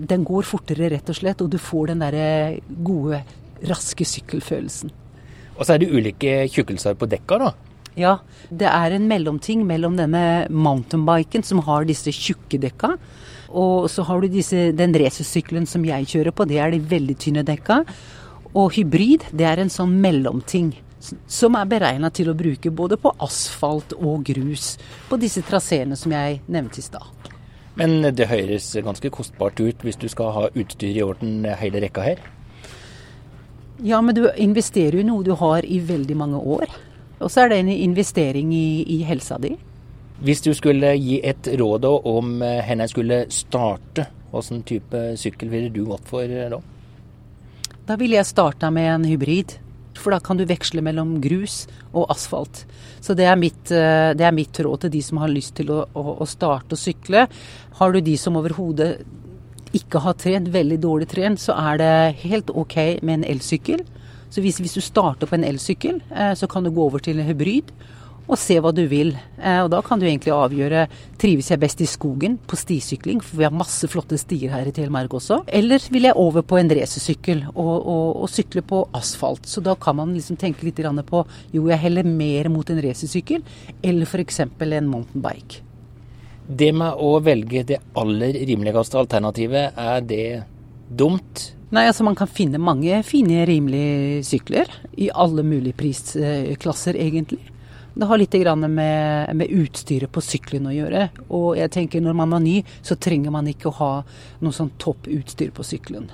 Den 0.08 0.22
går 0.24 0.46
fortere, 0.48 0.92
rett 0.94 1.10
og 1.10 1.18
slett, 1.18 1.42
og 1.42 1.50
du 1.50 1.58
får 1.60 1.90
den 1.90 2.04
derre 2.04 2.28
gode, 2.86 3.24
raske 3.66 4.06
sykkelfølelsen. 4.06 4.94
Og 5.58 5.64
så 5.66 5.74
er 5.74 5.82
det 5.82 5.90
ulike 5.90 6.44
tjukkelser 6.54 6.94
på 6.94 7.08
dekka, 7.10 7.40
da? 7.42 7.50
Ja, 7.98 8.20
det 8.54 8.68
er 8.70 8.94
en 8.94 9.08
mellomting 9.10 9.64
mellom 9.66 9.96
denne 9.98 10.46
mountainbiken 10.54 11.42
som 11.42 11.64
har 11.66 11.88
disse 11.88 12.14
tjukke 12.14 12.60
dekka. 12.62 12.92
Og 13.48 13.88
så 13.90 14.04
har 14.06 14.22
du 14.22 14.28
disse, 14.30 14.68
den 14.76 14.94
racersykkelen 14.94 15.66
som 15.66 15.82
jeg 15.88 16.06
kjører 16.12 16.36
på, 16.36 16.46
det 16.46 16.60
er 16.62 16.70
de 16.70 16.78
veldig 16.94 17.18
tynne 17.18 17.42
dekka. 17.48 17.82
Og 18.56 18.72
hybrid, 18.76 19.26
det 19.32 19.44
er 19.44 19.60
en 19.60 19.72
sånn 19.72 19.98
mellomting 20.00 20.72
som 21.30 21.54
er 21.54 21.68
beregna 21.70 22.10
til 22.10 22.30
å 22.30 22.36
bruke 22.36 22.72
både 22.74 22.98
på 23.00 23.12
asfalt 23.22 23.94
og 23.98 24.24
grus 24.26 24.72
på 25.08 25.18
disse 25.20 25.44
traseene 25.46 25.96
som 25.96 26.12
jeg 26.12 26.40
nevnte 26.48 26.80
i 26.80 26.86
stad. 26.86 27.28
Men 27.78 28.02
det 28.02 28.26
høres 28.26 28.72
ganske 28.82 29.10
kostbart 29.14 29.60
ut 29.60 29.84
hvis 29.86 30.00
du 30.00 30.08
skal 30.10 30.32
ha 30.34 30.48
utstyr 30.50 30.96
i 30.96 31.04
orden 31.04 31.46
hele 31.60 31.84
rekka 31.84 32.02
her? 32.02 32.22
Ja, 33.86 34.00
men 34.02 34.16
du 34.16 34.24
investerer 34.34 34.98
jo 34.98 35.06
noe 35.06 35.22
du 35.22 35.36
har 35.38 35.62
i 35.62 35.78
veldig 35.78 36.16
mange 36.18 36.40
år. 36.42 36.66
Og 37.22 37.30
så 37.30 37.44
er 37.44 37.52
det 37.52 37.60
en 37.62 37.70
investering 37.70 38.50
i, 38.54 38.82
i 38.96 39.02
helsa 39.06 39.38
di. 39.38 39.52
Hvis 40.18 40.42
du 40.42 40.50
skulle 40.58 40.96
gi 40.98 41.20
et 41.22 41.46
råd 41.60 41.86
om 41.86 42.40
hvor 42.42 42.74
jeg 42.74 42.90
skulle 42.90 43.20
starte, 43.30 44.08
hvilken 44.32 44.64
type 44.66 45.04
sykkel 45.18 45.52
ville 45.52 45.70
du 45.70 45.84
gått 45.86 46.10
for 46.10 46.26
da? 46.26 46.58
Da 47.88 47.96
ville 47.96 48.18
jeg 48.18 48.28
starta 48.28 48.68
med 48.68 48.84
en 48.84 49.04
hybrid. 49.08 49.54
For 49.98 50.12
da 50.12 50.20
kan 50.22 50.36
du 50.38 50.44
veksle 50.46 50.82
mellom 50.84 51.16
grus 51.24 51.62
og 51.90 52.10
asfalt. 52.12 52.66
Så 53.00 53.16
det 53.16 53.24
er 53.26 53.38
mitt, 53.40 53.72
eh, 53.72 54.12
det 54.14 54.26
er 54.26 54.34
mitt 54.36 54.52
råd 54.52 54.84
til 54.84 54.92
de 54.92 55.00
som 55.02 55.18
har 55.18 55.32
lyst 55.32 55.56
til 55.56 55.72
å, 55.72 55.86
å, 55.96 56.02
å 56.20 56.26
starte 56.28 56.76
å 56.76 56.78
sykle. 56.78 57.24
Har 57.80 57.92
du 57.92 58.00
de 58.04 58.16
som 58.20 58.36
overhodet 58.36 59.00
ikke 59.72 60.02
har 60.04 60.14
trent, 60.20 60.52
veldig 60.52 60.78
dårlig 60.84 61.08
trent, 61.08 61.40
så 61.40 61.56
er 61.56 61.80
det 61.80 62.20
helt 62.28 62.52
OK 62.52 62.76
med 63.02 63.18
en 63.18 63.26
elsykkel. 63.32 63.82
Så 64.28 64.44
hvis, 64.44 64.60
hvis 64.60 64.76
du 64.76 64.84
starter 64.84 65.26
på 65.26 65.38
en 65.38 65.48
elsykkel, 65.48 66.02
eh, 66.12 66.34
så 66.36 66.46
kan 66.46 66.62
du 66.62 66.70
gå 66.70 66.84
over 66.84 67.02
til 67.02 67.18
en 67.18 67.26
hybrid 67.26 67.72
og 68.28 68.38
se 68.38 68.58
hva 68.60 68.72
du 68.76 68.84
vil. 68.90 69.14
Eh, 69.40 69.60
og 69.64 69.70
da 69.72 69.80
kan 69.84 70.00
du 70.00 70.06
egentlig 70.06 70.34
avgjøre 70.36 70.84
trives 71.20 71.48
jeg 71.50 71.60
best 71.62 71.80
i 71.82 71.88
skogen, 71.88 72.36
på 72.48 72.58
stisykling, 72.60 73.22
for 73.24 73.40
vi 73.40 73.46
har 73.48 73.54
masse 73.54 73.88
flotte 73.90 74.18
stier 74.20 74.52
her 74.52 74.68
i 74.68 74.74
Telemark 74.74 75.16
også, 75.18 75.40
eller 75.60 75.82
vil 75.92 76.08
jeg 76.10 76.18
over 76.20 76.44
på 76.46 76.60
en 76.60 76.72
racersykkel 76.78 77.46
og, 77.54 77.74
og, 77.78 78.06
og, 78.22 78.28
sykle 78.32 78.62
på 78.68 78.82
asfalt. 78.96 79.48
Så 79.48 79.64
da 79.64 79.74
kan 79.80 79.98
man 79.98 80.14
liksom 80.16 80.38
tenke 80.40 80.66
litt 80.66 80.78
på 81.08 81.24
jo, 81.52 81.68
jeg 81.68 81.82
heller 81.82 82.06
mer 82.06 82.48
mot 82.52 82.68
en 82.70 82.82
racersykkel, 82.84 83.42
eller 83.82 84.06
f.eks. 84.06 84.40
en 84.44 84.92
mountainbike. 84.92 85.64
Det 86.48 86.70
med 86.72 86.96
å 87.04 87.18
velge 87.20 87.64
det 87.68 87.80
aller 87.98 88.38
rimeligste 88.48 89.00
alternativet, 89.00 89.76
er 89.76 90.04
det 90.04 90.42
dumt 90.88 91.52
Nei, 91.68 91.84
altså 91.84 92.04
Man 92.06 92.16
kan 92.16 92.30
finne 92.30 92.56
mange 92.56 93.02
fine, 93.04 93.42
rimelige 93.44 94.22
sykler. 94.24 94.70
I 94.96 95.10
alle 95.12 95.44
mulige 95.44 95.76
prisklasser, 95.76 96.96
egentlig. 96.96 97.42
Det 97.98 98.06
har 98.06 98.18
litt 98.20 98.34
med, 98.54 99.34
med, 99.34 99.50
utstyret 99.50 100.10
på 100.14 100.22
sykkelen 100.22 100.68
å 100.70 100.74
gjøre. 100.74 101.08
Og 101.34 101.56
jeg 101.58 101.70
tenker 101.74 102.02
når 102.04 102.14
man 102.14 102.36
er 102.36 102.42
ny, 102.44 102.56
så 102.78 102.94
trenger 102.94 103.32
man 103.34 103.48
ikke 103.50 103.72
å 103.72 103.78
ha 103.80 103.88
noe 104.38 104.54
sånn 104.54 104.70
topp 104.78 105.08
utstyr 105.10 105.50
på 105.50 105.66
sykkelen. 105.66 106.06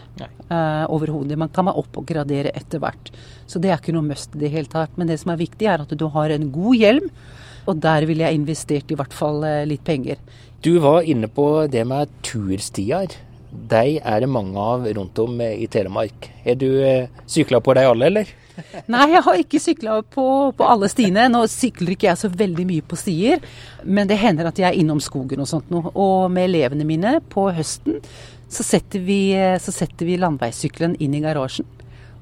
Uh, 0.49 0.89
Overhodet. 0.89 1.37
Man 1.37 1.53
kan 1.53 1.69
være 1.69 1.83
oppgradere 1.83 2.55
etter 2.57 2.81
hvert. 2.81 3.11
Så 3.45 3.61
det 3.61 3.69
er 3.69 3.83
ikke 3.83 3.93
noe 3.93 4.09
must 4.09 4.33
i 4.33 4.41
det 4.47 4.53
hele 4.55 4.73
tatt. 4.73 4.97
Men 4.97 5.13
det 5.13 5.19
som 5.21 5.35
er 5.35 5.43
viktig, 5.43 5.69
er 5.69 5.85
at 5.85 5.93
du 5.93 6.07
har 6.15 6.33
en 6.33 6.47
god 6.55 6.79
hjelm. 6.81 7.11
Og 7.69 7.77
der 7.85 8.09
ville 8.09 8.25
jeg 8.25 8.41
investert 8.41 8.89
i 8.89 8.97
hvert 8.97 9.17
fall 9.17 9.45
uh, 9.45 9.67
litt 9.69 9.85
penger. 9.85 10.23
Du 10.65 10.79
var 10.81 11.05
inne 11.05 11.29
på 11.29 11.67
det 11.69 11.85
med 11.91 12.17
turstier. 12.25 13.13
De 13.53 13.99
er 14.01 14.25
det 14.25 14.33
mange 14.33 14.57
av 14.57 14.89
rundt 14.89 15.21
om 15.21 15.37
i 15.45 15.69
Telemark. 15.69 16.33
Er 16.49 16.57
du 16.57 16.71
uh, 16.81 17.13
sykla 17.29 17.61
på 17.61 17.77
de 17.77 17.85
alle, 17.93 18.09
eller? 18.09 18.33
Nei, 18.93 19.05
jeg 19.15 19.23
har 19.27 19.39
ikke 19.41 19.61
sykla 19.63 19.99
på, 20.15 20.27
på, 20.57 20.67
alle 20.67 20.89
stiene. 20.91 21.27
Nå 21.33 21.45
sykler 21.51 21.95
ikke 21.95 22.11
jeg 22.11 22.21
så 22.21 22.31
veldig 22.31 22.67
mye 22.69 22.87
på 22.87 22.99
stier, 22.99 23.43
men 23.85 24.11
det 24.11 24.21
hender 24.23 24.51
at 24.51 24.61
jeg 24.61 24.69
er 24.71 24.81
innom 24.81 25.03
skogen 25.03 25.43
og 25.43 25.51
sånt 25.51 25.73
noe. 25.75 25.93
Og 25.95 26.31
med 26.33 26.51
elevene 26.51 26.87
mine 26.89 27.17
på 27.33 27.49
høsten 27.55 28.01
så 28.55 28.67
setter 28.67 29.03
vi, 29.03 29.21
så 29.59 29.73
vi 29.99 30.19
landeveissykkelen 30.21 30.99
inn 31.03 31.17
i 31.17 31.23
garasjen. 31.25 31.67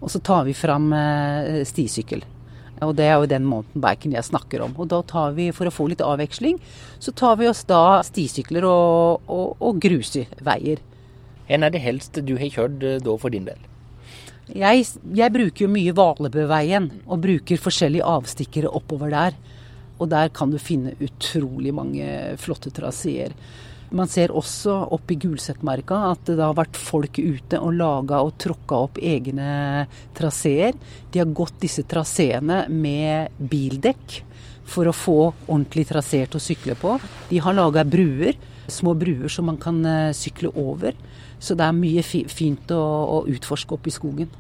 Og 0.03 0.11
så 0.11 0.19
tar 0.25 0.47
vi 0.49 0.55
fram 0.57 0.91
eh, 0.97 1.63
stisykkel. 1.69 2.25
Og 2.83 2.97
det 2.99 3.07
er 3.07 3.21
jo 3.21 3.29
den 3.31 3.45
mountainbiken 3.47 4.15
jeg 4.17 4.27
snakker 4.27 4.65
om. 4.65 4.73
Og 4.75 4.89
da 4.91 5.03
tar 5.07 5.37
vi, 5.37 5.51
for 5.55 5.69
å 5.69 5.75
få 5.75 5.87
litt 5.93 6.03
avveksling, 6.03 6.59
så 6.99 7.15
tar 7.15 7.37
vi 7.39 7.51
oss 7.51 7.63
da 7.69 8.01
stisykler 8.07 8.67
og, 8.67 9.29
og, 9.31 9.61
og 9.63 9.83
grusveier. 9.83 10.83
Hvor 11.47 11.67
er 11.69 11.75
det 11.75 11.85
helst 11.85 12.19
du 12.25 12.35
har 12.41 12.51
kjørt 12.51 12.83
eh, 12.87 12.99
da 13.05 13.19
for 13.21 13.35
din 13.35 13.47
del? 13.47 13.72
Jeg, 14.51 14.87
jeg 15.15 15.33
bruker 15.33 15.65
jo 15.65 15.71
mye 15.71 15.95
Valebøveien, 15.95 16.89
og 17.07 17.23
bruker 17.23 17.61
forskjellige 17.63 18.07
avstikkere 18.07 18.73
oppover 18.75 19.13
der. 19.15 19.37
Og 20.03 20.09
der 20.11 20.33
kan 20.35 20.51
du 20.51 20.59
finne 20.59 20.97
utrolig 20.99 21.71
mange 21.75 22.07
flotte 22.43 22.73
traseer. 22.75 23.37
Man 23.93 24.09
ser 24.09 24.33
også 24.33 24.73
oppe 24.97 25.15
i 25.15 25.19
Gulsetmarka 25.21 25.99
at 26.09 26.25
det 26.31 26.41
har 26.41 26.57
vært 26.57 26.79
folk 26.81 27.19
ute 27.21 27.59
og 27.61 27.75
laga 27.77 28.23
og 28.25 28.39
tråkka 28.41 28.79
opp 28.87 29.01
egne 29.05 29.85
traseer. 30.17 30.79
De 31.13 31.21
har 31.21 31.35
gått 31.37 31.61
disse 31.61 31.85
traseene 31.85 32.65
med 32.73 33.37
bildekk 33.37 34.23
for 34.73 34.89
å 34.89 34.97
få 34.97 35.19
ordentlig 35.45 35.85
traseer 35.91 36.31
til 36.33 36.41
å 36.41 36.47
sykle 36.47 36.79
på. 36.81 36.97
De 37.29 37.43
har 37.45 37.59
laga 37.59 37.85
bruer, 37.85 38.39
små 38.71 38.95
bruer 38.99 39.31
som 39.33 39.49
man 39.51 39.59
kan 39.61 39.81
eh, 39.87 40.15
sykle 40.17 40.53
over. 40.59 40.97
Så 41.43 41.57
det 41.59 41.67
er 41.67 41.77
mye 41.77 42.03
fint 42.05 42.71
å, 42.75 42.83
å 43.19 43.19
utforske 43.31 43.75
opp 43.75 43.89
i 43.89 43.95
skogen. 43.95 44.31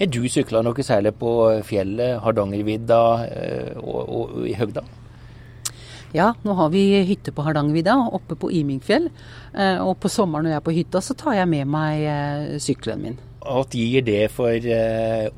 Er 0.00 0.08
du 0.08 0.22
sykla 0.28 0.62
noe 0.64 0.84
særlig 0.84 1.12
på 1.20 1.30
fjellet, 1.66 2.18
Hardangervidda 2.24 3.02
eh, 3.28 3.78
og, 3.80 4.00
og, 4.02 4.36
og 4.40 4.48
i 4.48 4.56
Høgda? 4.56 4.84
Ja, 6.10 6.32
nå 6.42 6.56
har 6.58 6.72
vi 6.72 6.82
hytte 7.06 7.30
på 7.32 7.44
Hardangervidda, 7.46 7.94
oppe 8.18 8.34
på 8.34 8.50
Imingfjell. 8.60 9.10
Eh, 9.54 9.78
og 9.78 9.98
på 10.02 10.10
sommeren 10.12 10.48
når 10.48 10.56
jeg 10.56 10.62
er 10.62 10.68
på 10.68 10.76
hytta, 10.76 11.04
så 11.04 11.16
tar 11.16 11.38
jeg 11.38 11.52
med 11.52 11.68
meg 11.70 12.60
sykkelen 12.62 13.04
min. 13.04 13.20
Hva 13.40 13.62
gir 13.72 14.04
det 14.04 14.26
for 14.34 14.66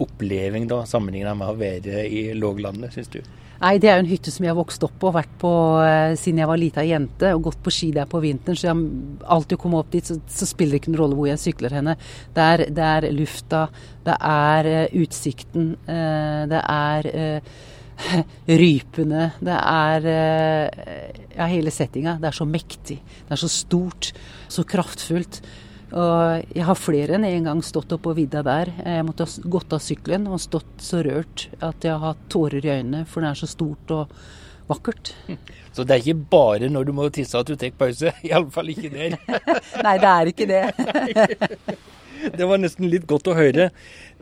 oppleving, 0.02 0.66
da, 0.70 0.82
sammenlignet 0.90 1.38
med 1.38 1.52
å 1.52 1.58
være 1.58 2.02
i 2.10 2.24
låglandet, 2.34 2.96
syns 2.96 3.12
du? 3.12 3.20
Nei, 3.62 3.76
det 3.78 3.92
er 3.92 4.00
jo 4.00 4.02
en 4.02 4.10
hytte 4.10 4.32
som 4.34 4.42
jeg 4.42 4.50
har 4.50 4.58
vokst 4.58 4.82
opp 4.82 4.94
på 4.98 5.06
og 5.12 5.14
vært 5.14 5.34
på 5.38 5.50
eh, 5.84 6.16
siden 6.18 6.40
jeg 6.42 6.50
var 6.50 6.58
lita 6.58 6.82
jente. 6.82 7.28
Og 7.36 7.44
gått 7.46 7.60
på 7.62 7.70
ski 7.70 7.92
der 7.94 8.08
på 8.10 8.18
vinteren. 8.24 8.58
Så 8.58 8.66
jeg 8.66 9.20
alltid 9.36 9.60
kommer 9.62 9.84
opp 9.84 9.92
dit, 9.92 10.08
så, 10.08 10.16
så, 10.26 10.48
spiller 10.50 10.74
det 10.74 10.82
ikke 10.82 10.90
noen 10.90 11.02
rolle 11.04 11.18
hvor 11.18 11.28
jeg 11.30 11.42
sykler 11.44 11.76
henne. 11.78 11.94
Det 12.34 12.46
er, 12.54 12.64
det 12.74 12.88
er 12.88 13.06
lufta, 13.14 13.62
det 14.02 14.16
er 14.32 14.70
uh, 14.72 14.96
utsikten, 15.04 15.68
uh, 15.86 16.42
det 16.50 16.64
er 16.74 17.08
rypene, 18.62 19.28
det 19.46 19.54
er 19.54 20.06
ja, 20.08 21.46
hele 21.46 21.70
settinga. 21.70 22.16
Det 22.18 22.32
er 22.32 22.40
så 22.40 22.48
mektig. 22.48 22.98
Det 23.28 23.36
er 23.36 23.42
så 23.44 23.52
stort, 23.52 24.10
så 24.50 24.66
kraftfullt. 24.66 25.38
Og 25.92 26.54
jeg 26.56 26.64
har 26.64 26.78
flere 26.78 27.18
enn 27.18 27.26
en 27.28 27.48
gang 27.50 27.62
stått 27.64 27.92
oppå 27.92 28.14
vidda 28.16 28.40
der. 28.46 28.70
Jeg 28.80 29.04
måtte 29.04 29.26
ha 29.28 29.50
gått 29.56 29.74
av 29.76 29.82
sykkelen 29.84 30.28
og 30.30 30.40
stått 30.40 30.80
så 30.80 31.02
rørt 31.04 31.48
at 31.60 31.84
jeg 31.84 31.92
har 31.92 32.14
hatt 32.14 32.22
tårer 32.32 32.64
i 32.64 32.72
øynene, 32.78 33.04
for 33.08 33.24
det 33.24 33.32
er 33.32 33.40
så 33.42 33.50
stort 33.50 33.92
og 33.92 34.14
vakkert. 34.70 35.12
Så 35.72 35.86
det 35.88 35.94
er 35.94 36.02
ikke 36.02 36.28
bare 36.32 36.68
når 36.68 36.84
du 36.84 36.92
må 36.92 37.06
tisse 37.08 37.38
at 37.38 37.48
du 37.48 37.56
tar 37.56 37.72
pause? 37.80 38.10
Iallfall 38.28 38.74
ikke 38.74 38.90
der. 38.92 39.16
Nei, 39.86 39.94
det 40.00 40.10
er 40.10 40.28
ikke 40.28 40.48
det. 40.50 41.78
Det 42.22 42.46
var 42.46 42.60
nesten 42.62 42.88
litt 42.92 43.06
godt 43.10 43.28
å 43.30 43.36
høre. 43.36 43.70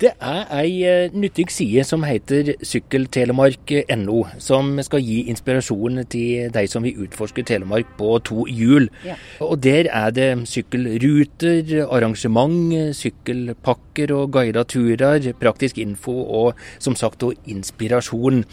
Det 0.00 0.14
er 0.16 0.46
ei 0.56 0.70
eh, 0.88 1.12
nyttig 1.12 1.50
side 1.52 1.84
som 1.84 2.04
heter 2.08 2.54
sykkeltelemark.no, 2.64 4.20
som 4.40 4.72
skal 4.84 5.04
gi 5.04 5.18
inspirasjon 5.32 6.00
til 6.10 6.48
de 6.54 6.64
som 6.70 6.86
vil 6.86 7.04
utforske 7.04 7.44
Telemark 7.46 7.92
på 7.98 8.14
to 8.24 8.46
hjul. 8.48 8.88
Ja. 9.04 9.18
Og 9.44 9.60
Der 9.60 9.90
er 9.92 10.14
det 10.16 10.28
sykkelruter, 10.48 11.84
arrangement, 11.84 12.96
sykkelpakker 12.96 14.14
og 14.16 14.32
guida 14.36 14.64
turer, 14.64 15.32
praktisk 15.40 15.78
info 15.82 16.16
og 16.24 16.60
som 16.78 16.96
sagt 16.96 17.26
og 17.26 17.36
inspirasjon. 17.44 18.44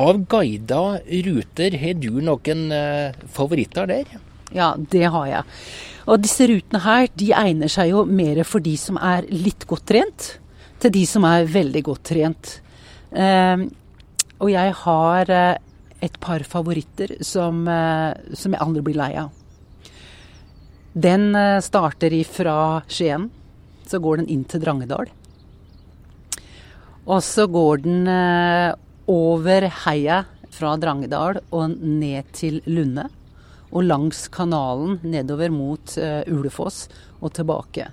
Av 0.00 0.24
guida 0.24 0.84
ruter, 1.04 1.76
har 1.80 1.98
du 2.00 2.22
noen 2.24 2.70
eh, 2.72 3.26
favoritter 3.34 3.90
der? 3.90 4.16
Ja, 4.54 4.74
det 4.78 5.04
har 5.10 5.26
jeg. 5.28 5.44
Og 6.04 6.20
disse 6.20 6.46
rutene 6.50 6.82
her 6.84 7.08
de 7.16 7.30
egner 7.32 7.70
seg 7.72 7.92
jo 7.94 8.04
mer 8.04 8.42
for 8.44 8.64
de 8.64 8.74
som 8.80 8.98
er 9.00 9.24
litt 9.32 9.64
godt 9.68 9.86
trent, 9.88 10.26
til 10.82 10.92
de 10.92 11.04
som 11.08 11.24
er 11.24 11.48
veldig 11.48 11.82
godt 11.86 12.04
trent. 12.10 12.50
Eh, 13.14 13.64
og 14.42 14.50
jeg 14.52 14.74
har 14.82 15.30
eh, 15.32 15.56
et 16.04 16.18
par 16.20 16.44
favoritter 16.44 17.16
som, 17.24 17.62
eh, 17.68 18.12
som 18.36 18.52
jeg 18.52 18.60
aldri 18.60 18.84
blir 18.84 18.98
lei 18.98 19.12
av. 19.22 19.30
Den 20.92 21.30
eh, 21.38 21.62
starter 21.64 22.12
ifra 22.12 22.82
Skien. 22.88 23.30
Så 23.84 24.00
går 24.00 24.22
den 24.22 24.30
inn 24.32 24.44
til 24.48 24.62
Drangedal. 24.62 25.10
Og 27.04 27.18
så 27.20 27.44
går 27.52 27.82
den 27.84 28.06
over 29.12 29.66
heia 29.84 30.22
fra 30.48 30.70
Drangedal 30.80 31.42
og 31.52 31.74
ned 31.76 32.30
til 32.32 32.62
Lunde 32.64 33.04
og 33.74 33.86
langs 33.86 34.26
kanalen 34.32 35.00
nedover 35.02 35.52
mot 35.52 35.96
uh, 35.98 36.22
Ulefoss 36.30 36.86
og 37.20 37.34
tilbake. 37.36 37.90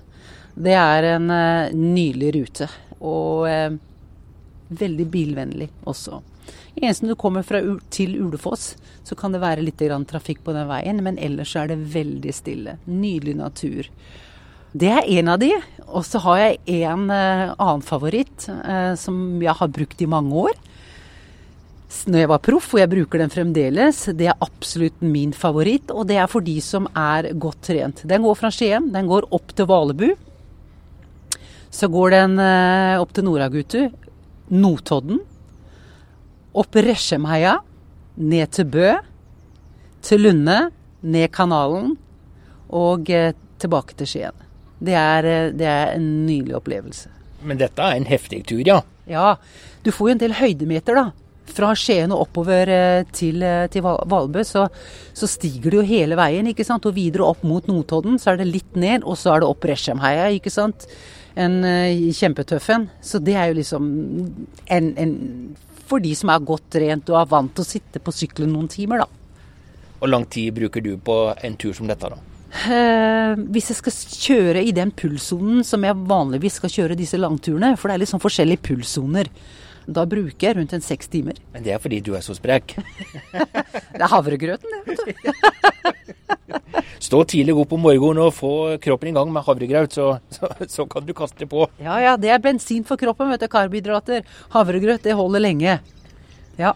Det 0.53 0.75
er 0.75 1.07
en 1.15 1.27
nylig 1.27 1.71
nydelig 1.71 2.31
rute, 2.35 2.67
og 2.99 3.47
uh, 3.47 3.77
veldig 4.81 5.07
bilvennlig 5.11 5.69
også. 5.89 6.21
Eneste 6.75 7.09
du 7.09 7.15
kommer 7.19 7.43
fra, 7.43 7.61
til 7.91 8.15
Ulefoss, 8.21 8.75
så 9.03 9.15
kan 9.17 9.33
det 9.33 9.41
være 9.43 9.63
litt 9.65 9.81
trafikk 10.07 10.43
på 10.45 10.53
den 10.55 10.69
veien, 10.69 11.01
men 11.03 11.19
ellers 11.19 11.55
er 11.55 11.71
det 11.71 11.79
veldig 11.93 12.33
stille. 12.35 12.77
Nydelig 12.85 13.35
natur. 13.39 13.89
Det 14.71 14.87
er 14.87 15.07
en 15.19 15.33
av 15.33 15.39
de. 15.41 15.51
Og 15.91 16.05
så 16.07 16.21
har 16.23 16.37
jeg 16.39 16.83
en 16.85 17.09
annen 17.11 17.83
favoritt 17.83 18.47
som 18.95 19.41
jeg 19.43 19.55
har 19.59 19.73
brukt 19.75 19.99
i 19.99 20.07
mange 20.07 20.45
år 20.47 20.55
når 22.07 22.23
jeg 22.23 22.29
var 22.31 22.41
proff, 22.43 22.71
og 22.73 22.81
jeg 22.81 22.91
bruker 22.91 23.21
den 23.21 23.31
fremdeles. 23.33 24.03
Det 24.17 24.29
er 24.31 24.43
absolutt 24.43 25.03
min 25.03 25.33
favoritt, 25.35 25.91
og 25.93 26.07
det 26.09 26.17
er 26.21 26.29
for 26.31 26.43
de 26.45 26.57
som 26.63 26.87
er 26.97 27.31
godt 27.41 27.61
trent. 27.67 28.03
Den 28.07 28.23
går 28.25 28.37
fra 28.39 28.51
Skien, 28.53 28.89
den 28.93 29.09
går 29.09 29.27
opp 29.35 29.53
til 29.57 29.67
Valebu. 29.69 30.07
Så 31.71 31.87
går 31.91 32.15
den 32.15 32.39
eh, 32.43 32.99
opp 32.99 33.13
til 33.15 33.27
Noragutu, 33.27 33.79
Notodden, 34.51 35.21
opp 36.51 36.75
Resjemheia, 36.75 37.57
ned 38.19 38.51
til 38.55 38.67
Bø, 38.71 38.89
til 40.03 40.25
Lunde, 40.25 40.59
ned 41.01 41.31
kanalen 41.31 41.95
og 42.75 43.07
eh, 43.11 43.31
tilbake 43.61 43.95
til 43.99 44.09
Skien. 44.09 44.45
Det 44.81 44.97
er, 44.97 45.27
eh, 45.27 45.49
det 45.55 45.69
er 45.69 45.95
en 45.95 46.11
nydelig 46.27 46.59
opplevelse. 46.59 47.11
Men 47.47 47.59
dette 47.61 47.83
er 47.83 47.97
en 47.97 48.09
heftig 48.09 48.43
tur, 48.51 48.61
ja? 48.67 48.81
Ja. 49.09 49.35
Du 49.81 49.89
får 49.95 50.11
jo 50.11 50.15
en 50.15 50.21
del 50.21 50.37
høydemeter, 50.37 50.99
da 50.99 51.09
fra 51.53 51.71
Skien 51.77 52.11
og 52.13 52.25
oppover 52.25 52.71
eh, 52.71 53.03
til, 53.15 53.41
eh, 53.45 53.67
til 53.71 53.85
Valbø, 53.85 54.43
så, 54.47 54.67
så, 55.13 55.29
stiger 55.29 55.71
det 55.71 55.79
jo 55.79 55.87
hele 55.87 56.17
veien. 56.19 56.49
ikke 56.51 56.65
sant? 56.67 56.87
Og 56.89 56.95
videre 56.97 57.27
opp 57.27 57.43
mot 57.47 57.67
Notodden, 57.69 58.19
så 58.21 58.33
er 58.33 58.41
det 58.41 58.49
litt 58.51 58.79
ned, 58.79 59.05
og 59.05 59.19
så 59.19 59.35
er 59.35 59.43
det 59.43 59.51
opp 59.51 59.67
Reshemheia, 59.69 60.29
ikke 60.37 60.53
sant. 60.53 60.87
En 61.39 61.61
uh, 61.63 62.11
kjempetøff 62.11 62.65
en. 62.75 62.89
Så 62.99 63.21
det 63.23 63.37
er 63.39 63.51
jo 63.51 63.59
liksom 63.61 63.85
en, 64.67 64.89
en, 64.99 65.13
for 65.87 66.03
de 66.03 66.11
som 66.17 66.33
er 66.33 66.43
godt 66.43 66.67
trent 66.75 67.11
og 67.13 67.21
er 67.21 67.29
vant 67.31 67.53
til 67.55 67.63
å 67.63 67.69
sitte 67.69 68.01
på 68.03 68.13
sykkelen 68.15 68.51
noen 68.51 68.67
timer, 68.71 69.05
da. 69.05 69.07
Hvor 70.01 70.09
lang 70.09 70.25
tid 70.33 70.51
bruker 70.57 70.83
du 70.83 70.95
på 70.97 71.21
en 71.37 71.55
tur 71.61 71.77
som 71.77 71.87
dette, 71.87 72.09
da? 72.11 72.19
Uh, 72.51 73.37
hvis 73.53 73.69
jeg 73.71 73.79
skal 73.79 73.93
kjøre 73.95 74.61
i 74.67 74.73
den 74.75 74.89
pulssonen 74.91 75.61
som 75.63 75.85
jeg 75.87 75.95
vanligvis 76.09 76.57
skal 76.59 76.73
kjøre 76.73 76.97
disse 76.99 77.19
langturene, 77.19 77.77
for 77.79 77.87
det 77.87 77.95
er 77.95 78.03
litt 78.03 78.11
sånn 78.11 78.23
forskjellige 78.23 78.65
pulssoner. 78.67 79.29
Da 79.87 80.05
bruker 80.05 80.47
jeg 80.47 80.57
rundt 80.59 80.73
en 80.77 80.83
seks 80.85 81.09
timer. 81.11 81.39
Men 81.53 81.65
det 81.65 81.73
er 81.75 81.81
fordi 81.81 82.01
du 82.05 82.13
er 82.17 82.25
så 82.25 82.35
sprek? 82.37 82.75
det 83.33 84.01
er 84.01 84.11
havregrøten, 84.11 84.75
det, 84.75 84.81
vet 84.85 84.99
du. 85.07 85.13
stå 87.11 87.23
tidlig 87.27 87.55
opp 87.57 87.73
om 87.75 87.81
morgenen 87.87 88.21
og 88.23 88.35
få 88.37 88.53
kroppen 88.81 89.09
i 89.09 89.15
gang 89.15 89.31
med 89.33 89.43
havregrøt, 89.45 89.97
så, 89.97 90.07
så, 90.31 90.51
så, 90.69 90.85
kan 90.89 91.05
du 91.07 91.13
kaste 91.17 91.47
på. 91.49 91.65
Ja, 91.81 91.97
ja. 92.03 92.13
Det 92.19 92.29
er 92.31 92.43
bensin 92.43 92.85
for 92.87 92.99
kroppen, 93.01 93.31
vet 93.33 93.43
du. 93.43 93.49
Karbohydrater. 93.51 94.23
Havregrøt, 94.53 95.03
det 95.07 95.17
holder 95.17 95.43
lenge. 95.43 95.79
Ja. 96.61 96.75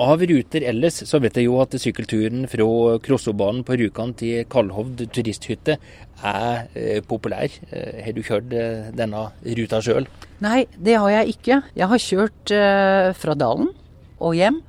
Av 0.00 0.22
ruter 0.24 0.64
ellers 0.64 1.02
så 1.04 1.18
vet 1.20 1.36
jeg 1.36 1.44
jo 1.44 1.58
at 1.60 1.74
sykkelturen 1.76 2.46
fra 2.48 2.66
Krossobanen 3.04 3.60
på 3.68 3.76
Rjukan 3.76 4.14
til 4.16 4.46
Kalhovd 4.48 5.02
turisthytte 5.12 5.76
er 5.76 6.70
eh, 6.72 7.02
populær. 7.04 7.52
Eh, 7.68 7.98
har 8.06 8.16
du 8.16 8.22
kjørt 8.24 8.54
eh, 8.56 8.88
denne 8.96 9.26
ruta 9.58 9.82
sjøl? 9.84 10.08
Nei, 10.40 10.62
det 10.72 10.96
har 10.96 11.12
jeg 11.18 11.34
ikke. 11.34 11.60
Jeg 11.76 11.90
har 11.92 12.04
kjørt 12.06 12.54
fra 13.20 13.36
Dalen 13.36 13.68
og 14.24 14.36
hjem. 14.38 14.62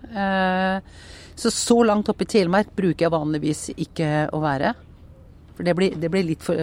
Så 1.39 1.51
så 1.55 1.77
langt 1.87 2.11
oppe 2.11 2.27
i 2.27 2.31
Telemark 2.33 2.75
bruker 2.75 3.07
jeg 3.07 3.13
vanligvis 3.15 3.69
ikke 3.79 4.27
å 4.35 4.41
være. 4.43 4.73
For 5.55 5.63
det 5.63 5.77
blir, 5.79 5.95
det 5.95 6.11
blir 6.11 6.27
litt, 6.27 6.43
for, 6.43 6.59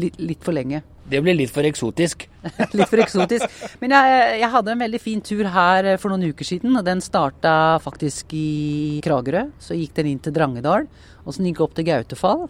litt, 0.00 0.16
litt 0.16 0.48
for 0.48 0.56
lenge. 0.56 0.80
Det 1.08 1.20
blir 1.24 1.36
litt 1.36 1.52
for 1.52 1.66
eksotisk. 1.66 2.26
litt 2.76 2.90
for 2.90 3.02
eksotisk. 3.02 3.58
Men 3.82 3.94
jeg, 3.96 4.38
jeg, 4.42 4.50
hadde 4.54 4.74
en 4.74 4.84
veldig 4.84 5.00
fin 5.02 5.22
tur 5.24 5.48
her 5.54 5.90
for 6.00 6.12
noen 6.12 6.30
uker 6.32 6.48
siden. 6.48 6.76
og 6.76 6.86
Den 6.86 7.02
starta 7.04 7.52
faktisk 7.84 8.34
i 8.36 9.00
Kragerø. 9.04 9.46
Så 9.62 9.78
gikk 9.78 9.96
den 9.98 10.12
inn 10.12 10.22
til 10.24 10.36
Drangedal. 10.36 10.88
Og 11.24 11.34
så 11.34 11.44
gikk 11.44 11.62
opp 11.64 11.76
til 11.76 11.88
Gautefall. 11.88 12.48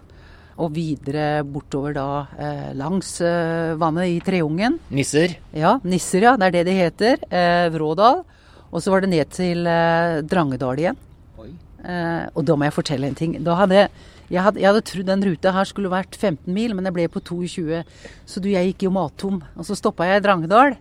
Og 0.59 0.73
videre 0.75 1.45
bortover 1.47 1.95
da 1.95 2.09
eh, 2.35 2.71
langs 2.75 3.12
eh, 3.23 3.77
vannet 3.79 4.11
i 4.17 4.19
Treungen. 4.27 4.81
Nisser? 4.91 5.37
Ja, 5.55 5.77
Nisser, 5.87 6.27
ja. 6.27 6.35
Det 6.35 6.49
er 6.49 6.57
det 6.59 6.65
det 6.67 6.79
heter. 6.81 7.23
Eh, 7.31 7.69
Vrådal. 7.75 8.25
Og 8.69 8.83
så 8.83 8.93
var 8.93 9.05
det 9.05 9.12
ned 9.15 9.31
til 9.33 9.69
eh, 9.71 10.19
Drangedal 10.27 10.83
igjen. 10.83 11.05
Eh, 11.79 12.25
og 12.35 12.43
da 12.47 12.57
må 12.59 12.67
jeg 12.67 12.75
fortelle 12.75 13.09
en 13.09 13.19
ting. 13.19 13.37
Da 13.45 13.55
hadde 13.61 13.77
jeg 13.79 13.91
hadde, 14.37 14.61
jeg 14.61 14.69
hadde 14.69 14.85
trodd 14.85 15.09
den 15.09 15.25
ruta 15.25 15.53
her 15.57 15.69
skulle 15.69 15.93
vært 15.93 16.17
15 16.19 16.53
mil, 16.53 16.75
men 16.77 16.85
jeg 16.85 16.97
ble 16.97 17.07
på 17.13 17.23
22. 17.25 17.81
Så 18.29 18.43
du, 18.45 18.51
jeg 18.53 18.73
gikk 18.73 18.85
jo 18.85 18.93
mattom. 18.93 19.39
Og 19.57 19.65
så 19.65 19.77
stoppa 19.79 20.05
jeg 20.09 20.21
i 20.21 20.25
Drangedal. 20.27 20.77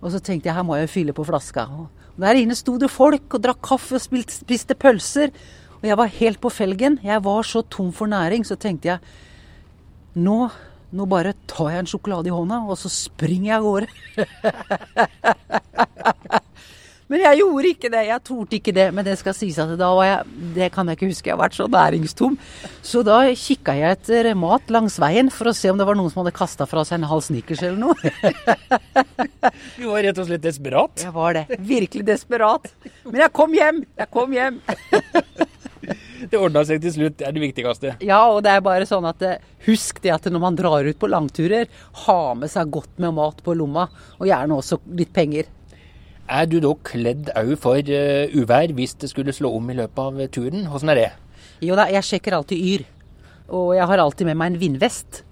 Og 0.00 0.12
så 0.14 0.20
tenkte 0.22 0.48
jeg 0.48 0.56
her 0.56 0.66
må 0.66 0.78
jeg 0.78 0.92
fylle 0.92 1.14
på 1.16 1.26
flaska. 1.26 1.66
Og 1.66 2.20
der 2.22 2.38
inne 2.38 2.54
sto 2.58 2.76
det 2.78 2.92
folk 2.92 3.34
og 3.34 3.42
drakk 3.42 3.62
kaffe 3.72 3.98
og 3.98 4.04
spilte, 4.04 4.36
spiste 4.38 4.76
pølser. 4.78 5.34
Og 5.80 5.88
jeg 5.88 5.98
var 5.98 6.14
helt 6.20 6.40
på 6.42 6.52
felgen. 6.52 7.00
Jeg 7.02 7.24
var 7.24 7.42
så 7.48 7.64
tom 7.66 7.90
for 7.96 8.10
næring, 8.10 8.46
så 8.46 8.54
tenkte 8.60 8.92
jeg 8.92 8.98
nå, 10.20 10.38
nå 10.94 11.06
bare 11.10 11.34
tar 11.50 11.70
jeg 11.72 11.84
en 11.84 11.90
sjokolade 11.90 12.30
i 12.30 12.34
hånda, 12.34 12.62
og 12.66 12.78
så 12.78 12.90
springer 12.92 13.48
jeg 13.50 13.58
av 13.58 13.64
gårde. 13.66 13.88
Men 17.10 17.24
jeg 17.24 17.40
gjorde 17.40 17.70
ikke 17.74 17.90
det. 17.90 18.04
Jeg 18.06 18.22
torde 18.26 18.58
ikke 18.60 18.74
det. 18.76 18.86
Men 18.94 19.06
det 19.06 19.16
skal 19.18 19.34
sies 19.36 19.58
at 19.58 19.72
da 19.80 19.90
var 19.98 20.06
jeg 20.06 20.52
Det 20.54 20.70
kan 20.74 20.88
jeg 20.88 20.98
ikke 20.98 21.10
huske. 21.10 21.26
Jeg 21.28 21.34
har 21.34 21.42
vært 21.42 21.58
så 21.58 21.66
næringstom. 21.70 22.38
Så 22.86 23.02
da 23.06 23.18
kikka 23.34 23.74
jeg 23.78 23.98
etter 23.98 24.30
mat 24.38 24.70
langs 24.70 24.98
veien 25.02 25.30
for 25.34 25.50
å 25.50 25.56
se 25.56 25.72
om 25.72 25.80
det 25.80 25.88
var 25.88 25.98
noen 25.98 26.12
som 26.12 26.22
hadde 26.22 26.36
kasta 26.36 26.68
fra 26.70 26.84
seg 26.86 27.00
en 27.00 27.10
halv 27.10 27.26
snickers 27.26 27.64
eller 27.66 27.80
noe. 27.82 27.98
du 29.78 29.84
var 29.90 30.06
rett 30.06 30.22
og 30.22 30.30
slett 30.30 30.46
desperat? 30.46 31.02
Jeg 31.02 31.14
var 31.16 31.40
det. 31.40 31.46
Virkelig 31.58 32.06
desperat. 32.12 32.70
Men 33.08 33.24
jeg 33.26 33.34
kom 33.34 33.58
hjem. 33.58 33.84
Jeg 33.98 34.12
kom 34.14 34.36
hjem. 34.38 34.62
det 36.30 36.38
ordna 36.38 36.62
seg 36.68 36.82
til 36.84 36.94
slutt. 36.94 37.18
Det 37.18 37.26
er 37.26 37.34
det 37.34 37.42
viktigste. 37.42 37.94
Ja, 38.06 38.22
og 38.30 38.44
det 38.46 38.54
er 38.54 38.64
bare 38.64 38.86
sånn 38.88 39.08
at 39.10 39.22
eh, 39.26 39.40
husk 39.66 39.98
det 40.04 40.14
at 40.14 40.30
når 40.30 40.46
man 40.46 40.58
drar 40.58 40.86
ut 40.86 41.00
på 41.00 41.10
langturer, 41.10 41.66
ha 42.06 42.20
med 42.38 42.52
seg 42.52 42.70
godt 42.70 43.00
med 43.02 43.18
mat 43.18 43.42
på 43.42 43.56
lomma. 43.58 43.88
Og 44.20 44.30
gjerne 44.30 44.60
også 44.62 44.78
litt 44.94 45.10
penger. 45.16 45.50
Er 46.30 46.46
du 46.46 46.60
da 46.62 46.70
kledd 46.86 47.32
òg 47.34 47.56
for 47.58 47.80
uh, 47.90 48.30
uvær 48.38 48.70
hvis 48.76 48.94
det 49.02 49.10
skulle 49.10 49.34
slå 49.34 49.50
om 49.56 49.72
i 49.72 49.74
løpet 49.80 49.98
av 49.98 50.20
turen? 50.30 50.68
Hvordan 50.70 50.92
er 50.92 51.00
det? 51.00 51.08
Jo 51.66 51.74
da, 51.78 51.88
jeg 51.90 52.06
sjekker 52.06 52.36
alltid 52.36 52.62
Yr. 52.70 52.84
Og 53.50 53.72
jeg 53.74 53.88
har 53.90 54.02
alltid 54.02 54.28
med 54.28 54.38
meg 54.38 54.52
en 54.52 54.60
vindvest. 54.60 55.24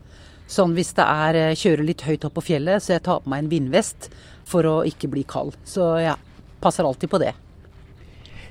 Sånn 0.51 0.75
hvis 0.75 0.91
det 0.99 1.07
er 1.07 1.39
uh, 1.39 1.59
kjører 1.61 1.87
litt 1.87 2.03
høyt 2.03 2.27
opp 2.27 2.35
på 2.41 2.49
fjellet, 2.51 2.83
så 2.83 2.97
jeg 2.97 3.05
tar 3.07 3.23
på 3.23 3.31
meg 3.31 3.45
en 3.45 3.53
vindvest 3.53 4.11
for 4.49 4.67
å 4.67 4.77
ikke 4.91 5.11
bli 5.13 5.23
kald. 5.29 5.55
Så 5.63 5.87
ja, 6.03 6.17
passer 6.59 6.89
alltid 6.89 7.15
på 7.15 7.23
det. 7.23 7.35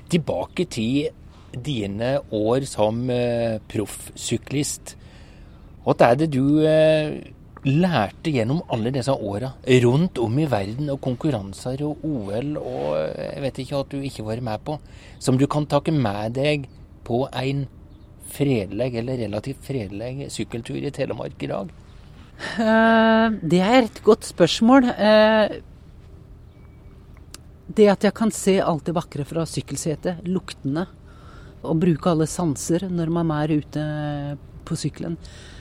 Tilbake 0.08 0.64
til 0.72 1.10
dine 1.52 2.14
år 2.32 2.64
som 2.70 3.04
uh, 3.12 3.60
proffsyklist. 3.68 4.96
Hva 5.84 6.00
er 6.08 6.16
det 6.20 6.32
du 6.32 6.44
lærte 7.68 8.32
gjennom 8.32 8.62
alle 8.72 8.92
disse 8.94 9.12
åra 9.12 9.52
rundt 9.84 10.18
om 10.22 10.38
i 10.40 10.46
verden, 10.48 10.88
og 10.92 11.02
konkurranser 11.04 11.82
og 11.86 12.04
OL 12.06 12.56
og 12.60 12.86
jeg 12.98 13.42
vet 13.44 13.60
ikke 13.62 13.82
at 13.82 13.92
du 13.92 13.98
ikke 14.04 14.26
var 14.26 14.42
med 14.44 14.64
på, 14.64 14.78
som 15.20 15.38
du 15.38 15.46
kan 15.50 15.68
takke 15.68 15.92
med 15.94 16.38
deg 16.38 16.68
på 17.08 17.26
en 17.28 17.66
fredelig 18.28 18.92
eller 19.00 19.20
relativt 19.24 19.64
fredelig 19.64 20.28
sykkeltur 20.34 20.80
i 20.82 20.92
Telemark 20.94 21.40
i 21.42 21.50
dag? 21.50 21.72
Uh, 22.58 23.34
det 23.42 23.62
er 23.64 23.80
et 23.82 24.02
godt 24.04 24.28
spørsmål. 24.28 24.92
Uh, 24.94 25.58
det 27.68 27.88
at 27.92 28.06
jeg 28.06 28.14
kan 28.16 28.32
se 28.32 28.58
alt 28.62 28.86
det 28.88 28.94
vakre 28.96 29.26
fra 29.28 29.44
sykkelsetet, 29.48 30.22
luktene, 30.28 30.86
og 31.66 31.80
bruke 31.82 32.12
alle 32.12 32.28
sanser 32.30 32.86
når 32.88 33.10
man 33.12 33.32
er 33.34 33.56
ute 33.58 33.84
på 34.68 34.76
sykkelen. 34.78 35.18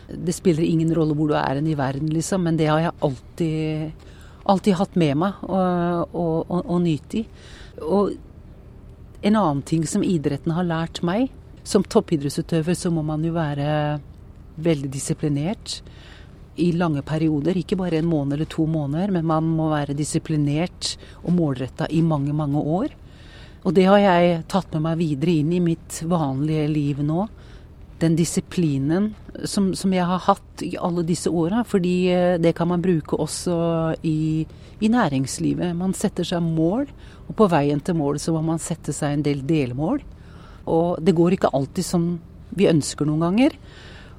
Det 0.08 0.36
spiller 0.36 0.64
ingen 0.64 0.94
rolle 0.96 1.16
hvor 1.18 1.32
du 1.32 1.36
er 1.40 1.60
i 1.60 1.76
verden, 1.78 2.10
liksom, 2.14 2.46
men 2.48 2.58
det 2.60 2.70
har 2.72 2.80
jeg 2.86 2.96
alltid, 3.04 4.08
alltid 4.48 4.78
hatt 4.80 4.96
med 4.96 5.18
meg 5.24 5.42
og, 5.44 6.16
og, 6.16 6.38
og, 6.48 6.62
og 6.64 6.82
nytt 6.86 7.18
i. 7.20 7.24
Og 7.84 8.14
en 9.22 9.36
annen 9.36 9.64
ting 9.68 9.84
som 9.90 10.06
idretten 10.06 10.54
har 10.54 10.68
lært 10.68 11.02
meg 11.06 11.32
Som 11.68 11.84
toppidrettsutøver 11.84 12.78
så 12.78 12.92
må 12.94 13.02
man 13.04 13.26
jo 13.26 13.34
være 13.36 14.00
veldig 14.64 14.90
disiplinert 14.90 15.82
i 16.58 16.72
lange 16.74 17.04
perioder. 17.06 17.58
Ikke 17.60 17.78
bare 17.78 18.00
en 18.00 18.08
måned 18.10 18.38
eller 18.38 18.48
to 18.50 18.64
måneder, 18.66 19.12
men 19.14 19.28
man 19.28 19.46
må 19.58 19.68
være 19.70 19.94
disiplinert 19.94 20.96
og 21.22 21.36
målretta 21.36 21.90
i 21.94 22.00
mange, 22.02 22.34
mange 22.34 22.58
år. 22.58 22.96
Og 23.68 23.76
det 23.76 23.84
har 23.86 24.00
jeg 24.00 24.40
tatt 24.50 24.72
med 24.74 24.86
meg 24.88 25.02
videre 25.02 25.36
inn 25.42 25.52
i 25.54 25.62
mitt 25.62 26.00
vanlige 26.08 26.70
liv 26.72 27.04
nå 27.06 27.28
den 28.02 28.16
disiplinen 28.18 29.12
som, 29.46 29.72
som, 29.76 29.94
jeg 29.94 30.06
har 30.06 30.22
hatt 30.28 30.64
i 30.66 30.76
alle 30.82 31.04
disse 31.08 31.30
åra. 31.30 31.64
Fordi 31.68 31.96
eh, 32.14 32.36
det 32.42 32.54
kan 32.58 32.70
man 32.70 32.84
bruke 32.84 33.18
også 33.18 33.58
i, 34.06 34.46
i, 34.80 34.92
næringslivet. 34.94 35.76
Man 35.78 35.96
setter 35.98 36.28
seg 36.28 36.46
mål, 36.46 36.88
og 37.28 37.36
på 37.38 37.50
veien 37.52 37.82
til 37.82 37.98
mål 38.00 38.22
så 38.22 38.36
må 38.36 38.44
man 38.46 38.62
sette 38.62 38.96
seg 38.96 39.18
en 39.18 39.26
del 39.26 39.44
delmål. 39.48 40.02
Og 40.68 41.02
det 41.04 41.16
går 41.18 41.38
ikke 41.38 41.54
alltid 41.56 41.88
som 41.88 42.10
vi 42.58 42.70
ønsker 42.70 43.08
noen 43.08 43.26
ganger. 43.28 43.58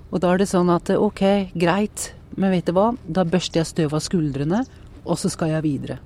Og 0.08 0.22
da 0.22 0.32
er 0.32 0.40
det 0.40 0.50
sånn 0.50 0.70
at 0.72 0.90
OK, 0.96 1.24
greit, 1.58 2.12
men 2.38 2.54
vet 2.54 2.68
du 2.68 2.74
hva? 2.76 2.92
Da 3.04 3.26
børster 3.28 3.60
jeg 3.60 3.72
støv 3.72 3.96
av 3.98 4.04
skuldrene, 4.04 4.62
og 5.04 5.18
så 5.20 5.30
skal 5.32 5.52
jeg 5.52 5.66
videre. 5.66 5.98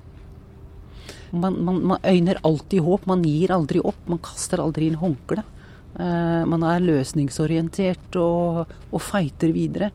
Man, 1.32 1.56
man, 1.64 1.78
man 1.94 2.02
øyner 2.04 2.40
alltid 2.44 2.82
håp. 2.84 3.06
Man 3.08 3.22
gir 3.24 3.54
aldri 3.54 3.80
opp. 3.80 3.98
Man 4.10 4.20
kaster 4.22 4.60
aldri 4.60 4.90
inn 4.90 4.98
håndkle. 5.00 5.44
Uh, 5.92 6.42
man 6.48 6.64
er 6.64 6.84
løsningsorientert 6.84 8.16
og, 8.20 8.64
og 8.90 9.04
fighter 9.04 9.52
videre. 9.52 9.90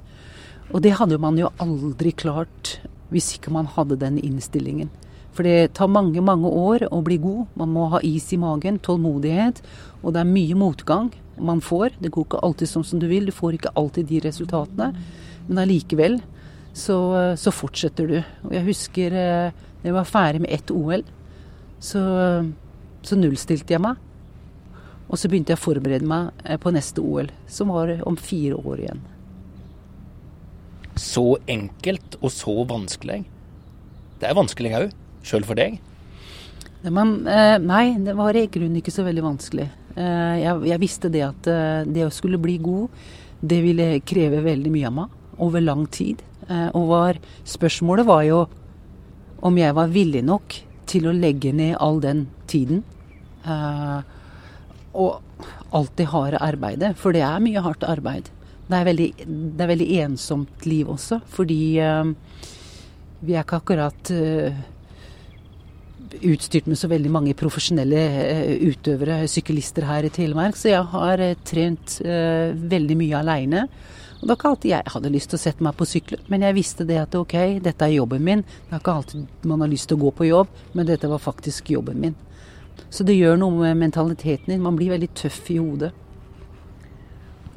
Og 0.73 0.83
det 0.83 0.97
hadde 0.99 1.19
man 1.21 1.39
jo 1.39 1.51
aldri 1.63 2.11
klart 2.11 2.77
hvis 3.13 3.33
ikke 3.37 3.53
man 3.55 3.69
hadde 3.71 3.99
den 3.99 4.17
innstillingen. 4.19 4.89
For 5.37 5.45
det 5.45 5.75
tar 5.77 5.89
mange, 5.91 6.19
mange 6.25 6.49
år 6.49 6.87
å 6.89 7.03
bli 7.05 7.19
god. 7.21 7.45
Man 7.59 7.69
må 7.75 7.85
ha 7.93 8.01
is 8.03 8.25
i 8.33 8.39
magen, 8.41 8.79
tålmodighet. 8.83 9.61
Og 10.01 10.15
det 10.15 10.23
er 10.23 10.31
mye 10.31 10.57
motgang 10.57 11.11
man 11.37 11.61
får. 11.61 11.99
Det 12.01 12.11
går 12.13 12.25
ikke 12.25 12.41
alltid 12.43 12.71
sånn 12.71 12.87
som 12.87 13.01
du 13.01 13.05
vil. 13.11 13.29
Du 13.29 13.35
får 13.35 13.59
ikke 13.59 13.75
alltid 13.77 14.09
de 14.09 14.23
resultatene. 14.25 14.89
Men 15.47 15.61
allikevel 15.61 16.17
så, 16.77 16.97
så 17.37 17.53
fortsetter 17.53 18.09
du. 18.09 18.17
Og 18.47 18.57
jeg 18.57 18.67
husker 18.67 19.13
da 19.13 19.27
eh, 19.47 19.63
jeg 19.85 19.93
var 19.93 20.09
ferdig 20.09 20.41
med 20.43 20.51
ett 20.51 20.71
OL, 20.73 21.03
så, 21.79 22.01
så 23.05 23.15
nullstilte 23.15 23.75
jeg 23.75 23.83
meg. 23.85 24.01
Og 25.07 25.19
så 25.19 25.29
begynte 25.31 25.53
jeg 25.53 25.59
å 25.59 25.63
forberede 25.63 26.07
meg 26.07 26.31
eh, 26.43 26.59
på 26.59 26.73
neste 26.75 27.03
OL, 27.03 27.29
som 27.51 27.71
var 27.71 27.93
om 28.07 28.17
fire 28.19 28.59
år 28.59 28.83
igjen. 28.83 29.03
Så 30.97 31.25
enkelt 31.47 32.17
og 32.19 32.31
så 32.33 32.55
vanskelig. 32.67 33.21
Det 34.17 34.27
er 34.27 34.37
vanskelig 34.37 34.73
òg, 34.79 34.95
sjøl 35.27 35.45
for 35.47 35.59
deg? 35.59 35.77
Men, 36.83 37.19
eh, 37.27 37.55
nei, 37.63 37.85
det 38.03 38.17
var 38.17 38.35
i 38.35 38.47
grunnen 38.51 38.81
ikke 38.81 38.93
så 38.93 39.05
veldig 39.07 39.25
vanskelig. 39.25 39.69
Eh, 39.95 40.35
jeg, 40.43 40.67
jeg, 40.73 40.81
visste 40.83 41.11
det 41.13 41.23
at 41.25 41.51
det 41.87 42.05
å 42.05 42.13
skulle 42.13 42.41
bli 42.41 42.57
god, 42.63 42.99
det 43.39 43.61
ville 43.63 43.91
kreve 44.07 44.41
veldig 44.43 44.73
mye 44.73 44.89
av 44.89 44.97
meg 44.97 45.41
over 45.45 45.61
lang 45.61 45.85
tid. 45.93 46.23
Og 46.47 46.85
var, 46.89 47.17
spørsmålet 47.45 48.07
var 48.07 48.21
jo 48.23 48.37
om 49.45 49.57
jeg 49.59 49.75
var 49.75 49.91
villig 49.91 50.23
nok 50.25 50.55
til 50.89 51.09
å 51.09 51.15
legge 51.15 51.51
ned 51.53 51.75
all 51.83 51.99
den 52.01 52.23
tiden. 52.49 52.79
Uh, 53.43 53.99
og 54.97 55.43
alltid 55.75 56.09
harde 56.11 56.41
arbeidet. 56.41 56.95
For 56.97 57.15
det 57.15 57.23
er 57.25 57.43
mye 57.43 57.63
hardt 57.63 57.85
arbeid. 57.87 58.31
Det 58.67 58.75
er 58.75 58.87
veldig, 58.87 59.11
det 59.55 59.63
er 59.63 59.69
veldig 59.69 59.91
ensomt 60.03 60.65
liv 60.67 60.89
også, 60.91 61.21
fordi 61.31 61.61
uh, 61.79 62.09
vi 63.23 63.35
er 63.35 63.45
ikke 63.45 63.61
akkurat 63.61 64.11
uh, 64.11 64.57
utstyrt 66.17 66.67
med 66.67 66.79
så 66.79 66.89
veldig 66.91 67.13
mange 67.13 67.37
profesjonelle 67.39 68.01
uh, 68.27 68.51
utøvere, 68.67 69.21
syklister 69.31 69.87
her 69.87 70.09
i 70.09 70.11
Telemark, 70.11 70.59
så 70.59 70.73
jeg 70.73 70.83
har 70.97 71.23
uh, 71.23 71.37
trent 71.47 72.01
veldig 72.03 72.99
mye 72.99 73.23
aleine. 73.23 73.67
Og 74.17 74.25
det 74.25 74.31
var 74.31 74.37
ikke 74.39 74.51
alltid 74.51 74.71
jeg 74.73 74.93
hadde 74.97 75.13
lyst 75.13 75.29
til 75.31 75.37
å 75.37 75.45
sette 75.45 75.63
meg 75.63 75.77
på 75.77 75.87
sykler, 75.87 76.27
men 76.27 76.43
jeg 76.43 76.57
visste 76.57 76.87
det 76.89 76.99
at 76.99 77.15
ok, 77.15 77.35
dette 77.63 77.85
er 77.85 77.99
jobben 77.99 78.23
min. 78.25 78.41
Det 78.43 78.73
er 78.73 78.81
ikke 78.81 78.99
alltid 78.99 79.45
man 79.47 79.63
har 79.63 79.71
lyst 79.71 79.87
til 79.91 79.99
å 79.99 80.07
gå 80.07 80.15
på 80.17 80.27
jobb, 80.27 80.63
men 80.73 80.89
dette 80.89 81.07
var 81.07 81.23
faktisk 81.23 81.71
jobben 81.77 82.01
min. 82.01 82.17
Så 82.89 83.05
det 83.07 83.17
gjør 83.17 83.39
noe 83.39 83.55
med 83.61 83.79
mentaliteten 83.81 84.53
din. 84.53 84.63
Man 84.63 84.77
blir 84.79 84.93
veldig 84.95 85.09
tøff 85.17 85.49
i 85.53 85.59
hodet. 85.59 85.91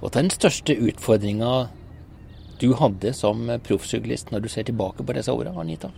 Hva 0.00 0.08
er 0.08 0.16
den 0.22 0.32
største 0.32 0.76
utfordringa 0.80 1.68
du 2.60 2.72
hadde 2.76 3.12
som 3.16 3.48
proffsyklist 3.64 4.32
når 4.32 4.44
du 4.44 4.48
ser 4.52 4.66
tilbake 4.68 5.04
på 5.04 5.16
disse 5.16 5.32
åra, 5.32 5.52
Anita? 5.60 5.90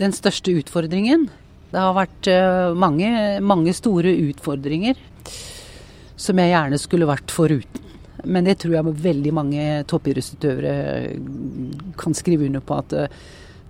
Den 0.00 0.12
største 0.16 0.54
utfordringen? 0.56 1.28
Det 1.72 1.80
har 1.80 1.94
vært 1.96 2.28
uh, 2.28 2.72
mange, 2.76 3.08
mange 3.40 3.72
store 3.76 4.12
utfordringer 4.28 4.98
som 6.20 6.38
jeg 6.38 6.52
gjerne 6.52 6.78
skulle 6.80 7.08
vært 7.08 7.32
foruten. 7.32 7.88
Men 8.28 8.46
det 8.46 8.58
tror 8.62 8.76
jeg 8.76 8.98
veldig 9.02 9.32
mange 9.34 9.62
toppidrettsutøvere 9.90 10.74
kan 11.98 12.14
skrive 12.14 12.46
under 12.46 12.62
på 12.64 12.76
at 12.78 12.92
uh, 12.94 13.06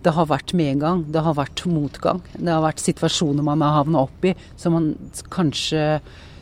det 0.03 0.15
har 0.17 0.29
vært 0.31 0.53
medgang, 0.59 1.05
det 1.15 1.23
har 1.23 1.37
vært 1.39 1.65
motgang. 1.71 2.23
Det 2.35 2.51
har 2.51 2.63
vært 2.65 2.83
situasjoner 2.83 3.45
man 3.47 3.63
har 3.65 3.79
havna 3.81 4.03
opp 4.07 4.27
i 4.27 4.35
som 4.59 4.75
man 4.77 4.93
kanskje 5.33 6.01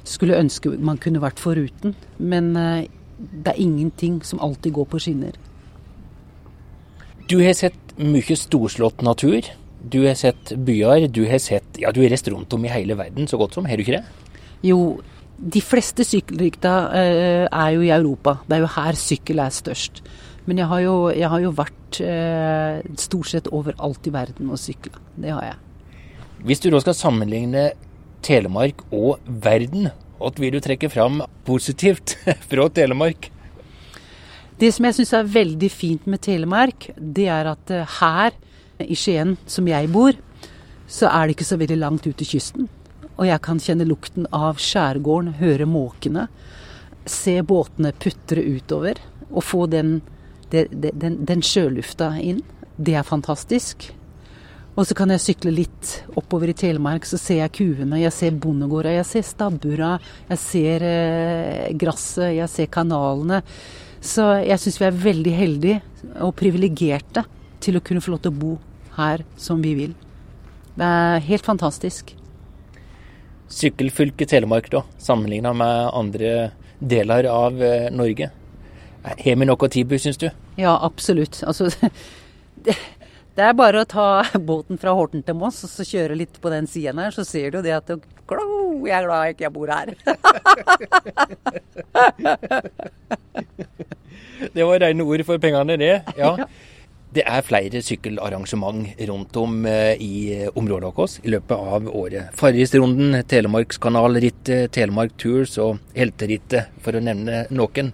skulle 0.08 0.38
ønske 0.40 0.72
man 0.80 1.00
kunne 1.00 1.22
vært 1.22 1.42
foruten. 1.42 1.94
Men 2.18 2.52
uh, 2.56 2.82
det 3.18 3.52
er 3.52 3.62
ingenting 3.62 4.20
som 4.26 4.40
alltid 4.42 4.74
går 4.78 4.88
på 4.90 5.02
skinner. 5.04 5.36
Du 7.30 7.38
har 7.44 7.54
sett 7.54 7.94
mye 8.00 8.36
storslått 8.36 9.04
natur. 9.06 9.46
Du 9.80 10.02
har 10.06 10.16
sett 10.18 10.54
byer. 10.56 11.06
Du 11.12 11.22
har 11.30 11.40
sett 11.42 11.78
Ja, 11.80 11.92
du 11.92 12.02
har 12.02 12.10
reist 12.12 12.28
rundt 12.32 12.52
om 12.56 12.64
i 12.64 12.72
hele 12.72 12.96
verden 12.98 13.28
så 13.30 13.38
godt 13.40 13.56
som, 13.56 13.68
har 13.68 13.76
du 13.76 13.84
ikke 13.84 14.00
det? 14.00 14.38
Jo, 14.66 15.00
de 15.40 15.60
fleste 15.64 16.04
sykkelrykta 16.04 16.72
uh, 16.90 17.44
er 17.46 17.76
jo 17.76 17.84
i 17.84 17.92
Europa. 17.92 18.40
Det 18.48 18.56
er 18.56 18.64
jo 18.64 18.74
her 18.78 18.98
sykkel 18.98 19.44
er 19.44 19.52
størst. 19.54 20.02
Men 20.48 20.58
jeg 20.58 20.72
har 20.72 20.80
jo, 20.82 20.96
jeg 21.12 21.28
har 21.30 21.44
jo 21.44 21.52
vært 21.54 21.79
uh, 21.98 22.80
stort 23.00 23.30
sett 23.32 23.50
overalt 23.50 24.06
i 24.06 24.12
verden 24.14 24.52
og 24.52 24.60
sykla. 24.60 25.00
Det 25.16 25.34
har 25.34 25.48
jeg. 25.50 25.58
Hvis 26.46 26.62
du 26.62 26.70
da 26.72 26.80
skal 26.80 26.96
sammenligne 26.96 27.70
Telemark 28.24 28.84
og 28.92 29.18
verden, 29.26 29.90
hva 30.20 30.30
vil 30.36 30.54
du 30.56 30.60
trekke 30.62 30.90
fram 30.92 31.22
positivt 31.48 32.16
fra 32.50 32.68
Telemark? 32.76 33.30
Det 34.60 34.68
som 34.76 34.84
jeg 34.86 34.98
syns 34.98 35.14
er 35.16 35.32
veldig 35.34 35.70
fint 35.72 36.08
med 36.10 36.20
Telemark, 36.24 36.90
det 36.96 37.30
er 37.32 37.48
at 37.54 37.72
uh, 37.72 37.98
her 38.00 38.36
i 38.80 38.96
Skien, 38.96 39.36
som 39.48 39.68
jeg 39.68 39.88
bor, 39.92 40.16
så 40.90 41.08
er 41.10 41.26
det 41.26 41.36
ikke 41.36 41.48
så 41.48 41.58
veldig 41.60 41.78
langt 41.80 42.06
ut 42.08 42.16
til 42.18 42.28
kysten. 42.36 42.68
Og 43.20 43.28
jeg 43.28 43.42
kan 43.44 43.60
kjenne 43.60 43.86
lukten 43.88 44.26
av 44.32 44.60
skjærgården, 44.60 45.34
høre 45.40 45.66
måkene, 45.68 46.26
se 47.08 47.36
båtene 47.44 47.92
putre 48.00 48.44
utover. 48.44 49.00
Og 49.30 49.44
få 49.46 49.66
den, 49.70 50.00
den, 50.50 50.90
den, 50.98 51.18
den 51.26 51.42
sjølufta 51.44 52.12
inn. 52.20 52.42
Det 52.80 52.96
er 52.96 53.06
fantastisk. 53.06 53.90
Og 54.78 54.86
så 54.86 54.94
kan 54.96 55.10
jeg 55.12 55.22
sykle 55.22 55.52
litt 55.52 55.90
oppover 56.16 56.52
i 56.52 56.56
Telemark, 56.56 57.04
så 57.04 57.18
ser 57.20 57.42
jeg 57.42 57.54
kuene, 57.58 57.98
jeg 58.00 58.14
ser 58.14 58.38
bondegårda, 58.40 58.94
jeg 58.94 59.08
ser 59.08 59.26
stabbura, 59.26 59.90
jeg 60.30 60.40
ser 60.40 60.84
eh, 60.86 61.66
gresset, 61.76 62.36
jeg 62.38 62.48
ser 62.48 62.70
kanalene. 62.72 63.42
Så 64.00 64.24
jeg 64.46 64.56
syns 64.62 64.78
vi 64.80 64.86
er 64.86 65.02
veldig 65.02 65.34
heldige 65.36 65.80
og 66.24 66.32
privilegerte 66.38 67.26
til 67.60 67.76
å 67.76 67.84
kunne 67.84 68.00
få 68.00 68.14
lov 68.14 68.22
til 68.24 68.32
å 68.32 68.40
bo 68.40 68.54
her 68.96 69.26
som 69.36 69.60
vi 69.60 69.74
vil. 69.76 69.92
Det 70.78 70.86
er 70.86 71.26
helt 71.26 71.44
fantastisk. 71.44 72.14
Sykkelfylket 73.50 74.30
Telemark, 74.30 74.70
da, 74.72 74.84
sammenligna 75.02 75.52
med 75.52 75.90
andre 75.98 76.34
deler 76.78 77.26
av 77.28 77.60
eh, 77.60 77.90
Norge. 77.92 78.30
Har 79.04 79.36
vi 79.36 79.44
noe 79.48 79.56
å 79.56 79.68
tilby, 79.72 79.98
syns 80.00 80.18
du? 80.20 80.28
Ja, 80.60 80.74
absolutt. 80.84 81.42
Altså, 81.48 81.70
det, 82.66 82.74
det, 83.36 83.44
er 83.44 83.52
bare 83.56 83.80
å 83.82 83.88
ta 83.88 84.24
båten 84.34 84.78
fra 84.80 84.92
Horten 84.96 85.22
til 85.24 85.34
Moss 85.40 85.64
og 85.64 85.70
så 85.72 85.82
kjøre 85.88 86.18
litt 86.20 86.40
på 86.42 86.48
den 86.52 86.66
siden 86.70 86.98
her, 87.00 87.10
så 87.14 87.22
ser 87.24 87.50
du 87.54 87.58
det 87.64 87.74
at 87.78 87.88
Klo, 88.30 88.86
jeg 88.86 88.94
er 88.94 89.04
glad 89.08 89.20
jeg 89.26 89.34
ikke 89.34 89.50
bor 89.50 89.68
her. 89.74 89.88
det 94.54 94.64
var 94.68 94.78
rene 94.84 95.02
ord 95.02 95.22
for 95.26 95.36
pengene, 95.42 95.74
det. 95.80 95.96
Ja. 96.20 96.30
Det 97.10 97.24
er 97.26 97.42
flere 97.42 97.82
sykkelarrangement 97.82 98.86
rundt 99.08 99.34
om 99.40 99.66
eh, 99.66 99.98
i 99.98 100.30
eh, 100.30 100.46
området 100.54 100.94
vårt 100.94 101.18
i 101.26 101.28
løpet 101.34 101.58
av 101.74 101.82
året. 101.90 102.30
Farrisrunden, 102.38 103.26
Telemarkskanalrittet, 103.26 104.70
Telemark 104.76 105.16
Tours 105.18 105.58
og 105.58 105.82
Helterittet, 105.96 106.70
for 106.84 106.94
å 106.94 107.02
nevne 107.02 107.50
noen. 107.50 107.90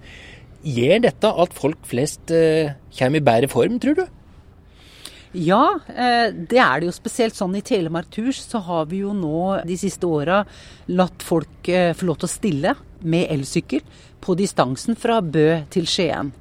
Gjør 0.66 1.02
dette 1.06 1.32
at 1.44 1.56
folk 1.56 1.84
flest 1.86 2.32
eh, 2.34 2.74
kommer 2.98 3.22
i 3.22 3.26
bedre 3.26 3.50
form, 3.50 3.80
tror 3.82 4.00
du? 4.00 4.06
Ja, 5.36 5.76
det 5.92 6.56
er 6.62 6.80
det 6.80 6.86
jo 6.86 6.94
spesielt 6.96 7.36
sånn 7.36 7.58
i 7.58 7.60
Telemark 7.66 8.06
Tours. 8.14 8.38
Så 8.40 8.62
har 8.64 8.86
vi 8.88 9.02
jo 9.02 9.10
nå 9.12 9.58
de 9.68 9.76
siste 9.76 10.08
åra 10.08 10.38
latt 10.88 11.20
folk 11.26 11.68
få 11.68 12.08
lov 12.08 12.16
til 12.22 12.28
å 12.28 12.30
stille 12.30 12.72
med 13.04 13.28
elsykkel 13.34 13.84
på 14.24 14.38
distansen 14.38 14.96
fra 14.96 15.20
Bø 15.20 15.66
til 15.74 15.84
Skien. 15.90 16.32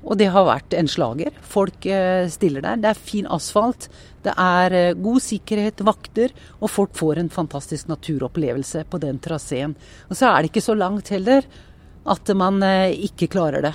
Og 0.00 0.16
det 0.16 0.30
har 0.32 0.46
vært 0.48 0.74
en 0.76 0.88
slager. 0.88 1.34
Folk 1.44 1.84
eh, 1.88 2.24
stiller 2.32 2.64
der. 2.64 2.80
Det 2.80 2.90
er 2.90 3.00
fin 3.00 3.28
asfalt. 3.28 3.88
Det 4.24 4.32
er 4.32 4.76
eh, 4.76 4.96
god 4.96 5.20
sikkerhet, 5.24 5.82
vakter, 5.84 6.32
og 6.60 6.72
folk 6.72 6.94
får 6.96 7.20
en 7.20 7.32
fantastisk 7.32 7.90
naturopplevelse 7.90 8.86
på 8.88 9.00
den 9.02 9.20
traseen. 9.20 9.76
Og 10.08 10.16
så 10.16 10.30
er 10.30 10.40
det 10.40 10.52
ikke 10.52 10.64
så 10.64 10.76
langt 10.78 11.12
heller 11.12 11.44
at 12.08 12.32
man 12.36 12.62
eh, 12.64 12.96
ikke 13.08 13.30
klarer 13.32 13.64
det. 13.64 13.74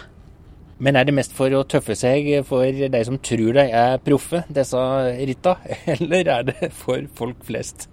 Men 0.78 0.98
er 1.00 1.08
det 1.08 1.16
mest 1.16 1.36
for 1.36 1.54
å 1.56 1.64
tøffe 1.64 1.96
seg 1.96 2.28
for 2.48 2.68
de 2.68 3.04
som 3.08 3.20
tror 3.24 3.56
de 3.56 3.68
er 3.70 4.02
proffe, 4.04 4.44
disse 4.52 4.82
ritta, 5.30 5.58
eller 5.96 6.32
er 6.38 6.50
det 6.50 6.72
for 6.76 7.06
folk 7.16 7.46
flest? 7.48 7.88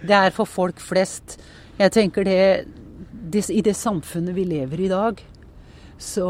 Det 0.00 0.16
er 0.16 0.32
for 0.32 0.48
folk 0.48 0.80
flest. 0.80 1.36
Jeg 1.78 1.92
tenker 1.92 2.24
det, 2.24 2.40
det 3.32 3.44
I 3.52 3.60
det 3.64 3.76
samfunnet 3.76 4.36
vi 4.36 4.46
lever 4.48 4.80
i 4.80 4.88
i 4.88 4.92
dag, 4.92 5.20
så 6.00 6.28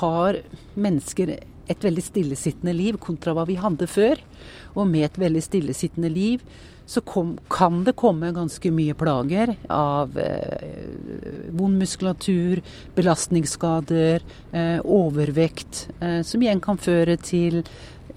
har 0.00 0.38
mennesker 0.74 1.36
et 1.70 1.84
veldig 1.84 2.04
stillesittende 2.04 2.74
liv 2.76 2.98
kontra 3.00 3.34
hva 3.36 3.46
vi 3.48 3.56
hadde 3.60 3.88
før. 3.88 4.20
Og 4.74 4.88
med 4.90 5.08
et 5.08 5.20
veldig 5.20 5.42
stillesittende 5.44 6.10
liv 6.12 6.44
så 6.86 7.00
kom, 7.00 7.38
kan 7.48 7.82
det 7.86 7.96
komme 7.96 8.32
ganske 8.36 8.70
mye 8.74 8.94
plager 8.98 9.54
av 9.72 10.18
eh, 10.20 10.90
vond 11.56 11.80
muskulatur, 11.80 12.60
belastningsskader, 12.96 14.24
eh, 14.52 14.78
overvekt, 14.84 15.86
eh, 16.00 16.20
som 16.26 16.44
igjen 16.44 16.60
kan 16.64 16.80
føre 16.80 17.16
til 17.16 17.62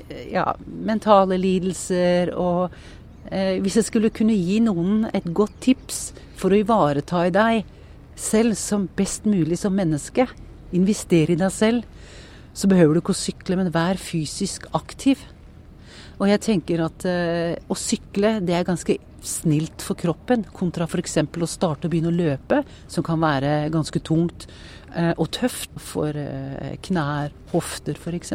eh, 0.10 0.34
ja, 0.34 0.50
mentale 0.68 1.40
lidelser. 1.40 2.34
Og 2.36 2.76
eh, 3.32 3.56
hvis 3.64 3.80
jeg 3.80 3.88
skulle 3.88 4.12
kunne 4.12 4.36
gi 4.36 4.60
noen 4.66 5.08
et 5.14 5.32
godt 5.32 5.56
tips 5.64 6.10
for 6.38 6.52
å 6.52 6.60
ivareta 6.60 7.24
i 7.28 7.34
deg 7.34 7.74
selv 8.18 8.58
som 8.60 8.90
best 8.98 9.30
mulig 9.30 9.62
som 9.62 9.76
menneske, 9.78 10.28
investere 10.76 11.36
i 11.36 11.40
deg 11.40 11.54
selv. 11.54 11.88
Så 12.58 12.68
behøver 12.68 12.98
du 12.98 13.04
ikke 13.04 13.14
å 13.14 13.20
sykle, 13.20 13.60
men 13.60 13.72
vær 13.72 14.00
fysisk 14.02 14.66
aktiv. 14.76 15.22
Og 16.18 16.26
jeg 16.32 16.42
tenker 16.42 16.82
at 16.82 17.06
uh, 17.06 17.54
å 17.70 17.78
sykle 17.78 18.38
det 18.46 18.56
er 18.58 18.66
ganske 18.68 18.98
snilt 19.28 19.84
for 19.84 19.98
kroppen, 20.00 20.46
kontra 20.56 20.88
f.eks. 20.88 21.20
å 21.22 21.50
starte 21.50 21.88
og 21.88 21.94
begynne 21.94 22.12
å 22.12 22.16
løpe, 22.16 22.62
som 22.90 23.06
kan 23.06 23.22
være 23.22 23.68
ganske 23.74 24.02
tungt 24.06 24.48
uh, 24.96 25.14
og 25.18 25.30
tøft 25.38 25.74
for 25.82 26.18
uh, 26.18 26.74
knær, 26.88 27.36
hofter 27.54 28.00
f.eks. 28.00 28.34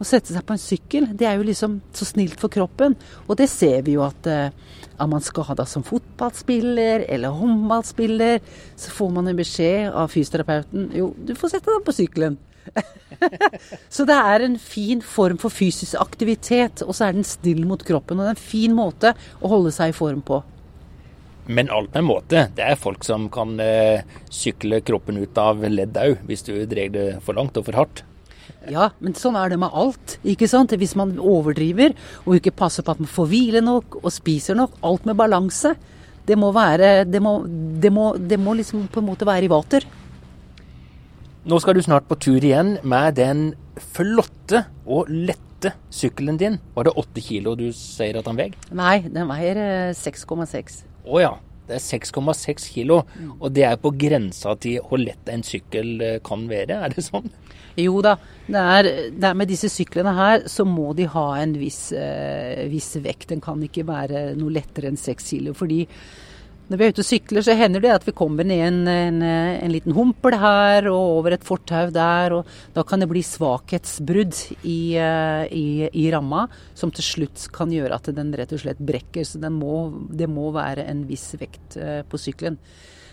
Å 0.00 0.08
sette 0.08 0.32
seg 0.32 0.44
på 0.48 0.56
en 0.56 0.60
sykkel, 0.60 1.08
det 1.16 1.28
er 1.28 1.36
jo 1.36 1.48
liksom 1.48 1.80
så 1.96 2.08
snilt 2.08 2.40
for 2.40 2.52
kroppen. 2.52 2.96
Og 3.28 3.36
det 3.36 3.50
ser 3.52 3.82
vi 3.84 3.98
jo 3.98 4.04
at 4.06 4.28
er 4.30 5.08
man 5.08 5.20
skada 5.24 5.66
som 5.68 5.84
fotballspiller 5.84 7.04
eller 7.04 7.36
håndballspiller, 7.36 8.40
så 8.80 8.94
får 8.96 9.12
man 9.16 9.28
en 9.28 9.36
beskjed 9.36 9.92
av 9.92 10.08
fysioterapeuten 10.12 10.88
jo, 10.96 11.10
du 11.20 11.34
får 11.36 11.52
sette 11.52 11.68
deg 11.68 11.84
på 11.84 11.96
sykkelen. 11.96 12.40
så 13.94 14.06
det 14.08 14.16
er 14.16 14.46
en 14.46 14.56
fin 14.60 15.02
form 15.04 15.40
for 15.40 15.52
fysisk 15.52 15.98
aktivitet, 16.00 16.84
og 16.86 16.94
så 16.96 17.08
er 17.08 17.18
den 17.18 17.26
snill 17.26 17.66
mot 17.68 17.82
kroppen. 17.86 18.20
Og 18.20 18.26
det 18.26 18.32
er 18.32 18.38
en 18.38 18.48
fin 18.52 18.76
måte 18.76 19.14
å 19.40 19.52
holde 19.52 19.74
seg 19.74 19.92
i 19.92 19.96
form 19.96 20.22
på. 20.26 20.42
Men 21.50 21.70
alt 21.74 21.94
med 21.96 22.06
måte. 22.06 22.44
Det 22.54 22.62
er 22.62 22.78
folk 22.78 23.02
som 23.06 23.26
kan 23.32 23.56
eh, 23.62 24.06
sykle 24.30 24.82
kroppen 24.86 25.18
ut 25.18 25.38
av 25.40 25.64
ledd 25.66 25.96
òg, 25.98 26.20
hvis 26.28 26.46
du 26.46 26.54
drar 26.70 26.92
det 26.94 27.08
for 27.26 27.38
langt 27.38 27.58
og 27.58 27.66
for 27.66 27.80
hardt. 27.80 28.04
Ja, 28.70 28.90
men 29.00 29.14
sånn 29.16 29.38
er 29.40 29.50
det 29.50 29.58
med 29.60 29.72
alt. 29.72 30.18
ikke 30.26 30.48
sant? 30.50 30.74
Hvis 30.76 30.96
man 30.98 31.16
overdriver 31.18 31.94
og 32.26 32.36
ikke 32.36 32.54
passer 32.54 32.84
på 32.84 32.94
at 32.94 33.00
man 33.02 33.10
får 33.10 33.30
hvile 33.30 33.62
nok 33.64 34.02
og 34.02 34.12
spiser 34.14 34.58
nok, 34.58 34.76
alt 34.86 35.08
med 35.08 35.18
balanse, 35.18 35.74
det 36.28 36.36
må 36.38 36.52
være 36.54 37.06
Det 37.08 37.18
må, 37.22 37.40
det 37.82 37.90
må, 37.90 38.12
det 38.14 38.38
må 38.38 38.54
liksom 38.54 38.84
på 38.92 39.00
en 39.00 39.08
måte 39.08 39.26
være 39.26 39.48
i 39.48 39.50
vater. 39.50 39.86
Nå 41.40 41.56
skal 41.56 41.78
du 41.78 41.80
snart 41.80 42.04
på 42.04 42.18
tur 42.20 42.44
igjen 42.44 42.74
med 42.84 43.14
den 43.16 43.38
flotte 43.80 44.66
og 44.84 45.08
lette 45.08 45.72
sykkelen 45.88 46.36
din? 46.36 46.58
Var 46.74 46.84
det 46.84 46.92
åtte 47.00 47.22
kilo 47.24 47.54
du 47.56 47.70
sier 47.72 48.18
at 48.20 48.28
den 48.28 48.36
veier? 48.36 48.58
Nei, 48.76 48.98
den 49.08 49.24
veier 49.30 49.60
6,6. 49.96 50.82
Å 51.08 51.22
ja. 51.22 51.30
Det 51.70 51.78
er 51.78 51.84
6,6 51.86 52.64
kilo, 52.74 52.98
og 53.38 53.52
det 53.54 53.62
er 53.62 53.76
på 53.80 53.92
grensa 53.94 54.56
til 54.60 54.82
hvor 54.84 54.98
lett 54.98 55.28
en 55.30 55.44
sykkel 55.46 55.90
eh, 56.02 56.16
kan 56.26 56.48
være, 56.50 56.80
er 56.82 56.92
det 56.92 57.04
sånn? 57.06 57.28
Jo 57.78 58.00
da, 58.02 58.16
det 58.50 58.64
er, 58.74 58.88
det 59.14 59.28
er 59.28 59.36
med 59.38 59.48
disse 59.48 59.70
syklene 59.70 60.12
her 60.16 60.48
så 60.50 60.66
må 60.66 60.90
de 60.98 61.06
ha 61.12 61.28
en 61.38 61.54
viss, 61.60 61.92
eh, 61.94 62.66
viss 62.68 62.96
vekt. 63.00 63.30
Den 63.30 63.40
kan 63.44 63.62
ikke 63.62 63.86
være 63.88 64.32
noe 64.36 64.58
lettere 64.58 64.90
enn 64.90 64.98
6 64.98 65.30
kilo. 65.30 65.54
fordi 65.54 65.86
når 66.70 66.78
vi 66.78 66.86
er 66.86 66.92
ute 66.94 67.02
og 67.02 67.08
sykler, 67.08 67.42
så 67.42 67.56
hender 67.58 67.82
det 67.82 67.90
at 67.90 68.04
vi 68.06 68.14
kommer 68.14 68.46
ned 68.46 68.60
en, 68.62 68.80
en, 68.86 69.22
en 69.26 69.72
liten 69.74 69.94
humpel 69.96 70.36
her 70.38 70.86
og 70.86 71.16
over 71.18 71.34
et 71.34 71.46
fortau 71.46 71.90
der. 71.90 72.36
og 72.36 72.76
Da 72.76 72.84
kan 72.86 73.02
det 73.02 73.08
bli 73.10 73.24
svakhetsbrudd 73.26 74.36
i, 74.62 74.94
eh, 74.94 75.42
i, 75.50 75.64
i, 75.90 76.04
ramma, 76.14 76.44
som 76.78 76.92
til 76.94 77.06
slutt 77.06 77.48
kan 77.54 77.74
gjøre 77.74 77.98
at 77.98 78.12
den 78.14 78.30
rett 78.38 78.54
og 78.54 78.62
slett 78.62 78.78
brekker. 78.78 79.26
Så 79.26 79.42
må, 79.50 79.82
det 80.14 80.30
må 80.30 80.52
være 80.54 80.86
en 80.92 81.02
viss 81.08 81.32
vekt 81.40 81.74
eh, 81.80 82.04
på 82.06 82.20
sykkelen. 82.22 82.60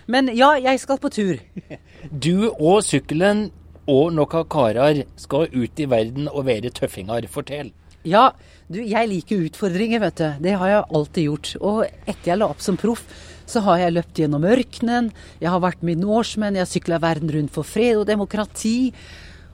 Men 0.07 0.29
ja, 0.37 0.53
jeg 0.61 0.79
skal 0.83 1.01
på 1.01 1.11
tur. 1.11 1.41
Du 2.27 2.51
og 2.53 2.83
sykkelen 2.85 3.47
og 3.89 4.11
noen 4.13 4.45
karer 4.51 5.01
skal 5.17 5.49
ut 5.49 5.81
i 5.81 5.87
verden 5.89 6.29
og 6.29 6.45
være 6.45 6.69
tøffinger. 6.75 7.25
Fortell. 7.31 7.73
Ja, 8.07 8.29
du, 8.71 8.79
jeg 8.83 9.09
liker 9.09 9.47
utfordringer, 9.47 10.01
vet 10.03 10.21
du. 10.21 10.27
Det 10.45 10.53
har 10.59 10.71
jeg 10.71 10.85
alltid 10.99 11.27
gjort. 11.27 11.51
Og 11.59 11.81
etter 11.87 12.31
jeg 12.31 12.39
la 12.39 12.51
opp 12.51 12.63
som 12.63 12.77
proff, 12.79 13.03
så 13.47 13.63
har 13.63 13.81
jeg 13.81 13.95
løpt 13.95 14.19
gjennom 14.21 14.45
ørkenen, 14.47 15.09
jeg 15.41 15.51
har 15.53 15.63
vært 15.63 15.85
med 15.87 16.03
Norseman, 16.03 16.57
jeg 16.57 16.65
har 16.65 16.71
sykla 16.71 17.01
verden 17.03 17.31
rundt 17.31 17.55
for 17.55 17.67
fred 17.67 18.01
og 18.01 18.07
demokrati. 18.09 18.91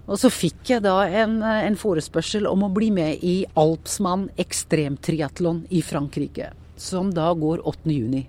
Og 0.03 0.19
så 0.19 0.27
fikk 0.33 0.73
jeg 0.73 0.83
da 0.83 0.97
en, 1.21 1.37
en 1.45 1.79
forespørsel 1.79 2.49
om 2.49 2.65
å 2.65 2.73
bli 2.73 2.89
med 2.91 3.23
i 3.23 3.37
Alpsmann 3.59 4.27
ekstremtriatlon 4.41 5.63
i 5.71 5.83
Frankrike, 5.85 6.51
som 6.75 7.13
da 7.15 7.29
går 7.37 7.63
8. 7.69 7.93
juni. 7.93 8.25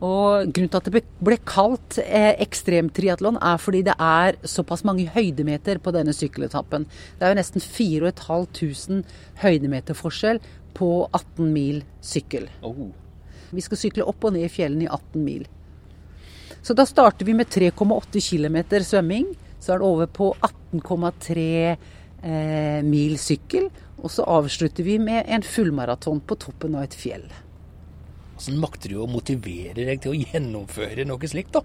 Og 0.00 0.48
Grunnen 0.48 0.70
til 0.72 0.78
at 0.80 0.88
det 0.88 1.02
ble 1.20 1.36
kalt 1.48 1.98
eh, 2.02 2.32
ekstremtriatlon, 2.40 3.36
er 3.36 3.60
fordi 3.60 3.82
det 3.88 3.96
er 4.00 4.38
såpass 4.48 4.84
mange 4.88 5.04
høydemeter 5.12 5.80
på 5.80 5.92
denne 5.96 6.14
sykkeletappen. 6.16 6.86
Det 7.18 7.26
er 7.26 7.34
jo 7.34 7.40
nesten 7.40 7.64
4500 7.64 9.04
høydemeter 9.44 9.96
forskjell 9.96 10.40
på 10.76 10.90
18 11.12 11.52
mil 11.52 11.84
sykkel. 12.04 12.48
Oh. 12.64 12.88
Vi 13.50 13.64
skal 13.64 13.80
sykle 13.80 14.06
opp 14.08 14.24
og 14.26 14.34
ned 14.36 14.46
i 14.46 14.52
fjellene 14.52 14.86
i 14.86 14.90
18 14.90 15.24
mil. 15.24 15.46
Så 16.62 16.76
da 16.76 16.84
starter 16.86 17.26
vi 17.26 17.34
med 17.34 17.48
3,8 17.48 18.20
km 18.20 18.58
svømming. 18.84 19.30
Så 19.60 19.74
er 19.74 19.80
det 19.80 19.86
over 19.86 20.06
på 20.06 20.32
18,3 20.40 21.46
eh, 22.22 22.80
mil 22.84 23.18
sykkel. 23.20 23.68
Og 24.00 24.12
så 24.12 24.24
avslutter 24.28 24.84
vi 24.84 24.98
med 25.00 25.28
en 25.28 25.44
fullmaraton 25.44 26.22
på 26.24 26.36
toppen 26.40 26.76
av 26.76 26.88
et 26.88 26.96
fjell. 26.96 27.26
Hvordan 28.36 28.60
makter 28.62 28.92
du 28.92 29.02
å 29.02 29.10
motivere 29.10 29.84
deg 29.84 30.00
til 30.00 30.14
å 30.14 30.20
gjennomføre 30.20 31.04
noe 31.08 31.28
slikt, 31.28 31.58
da? 31.58 31.64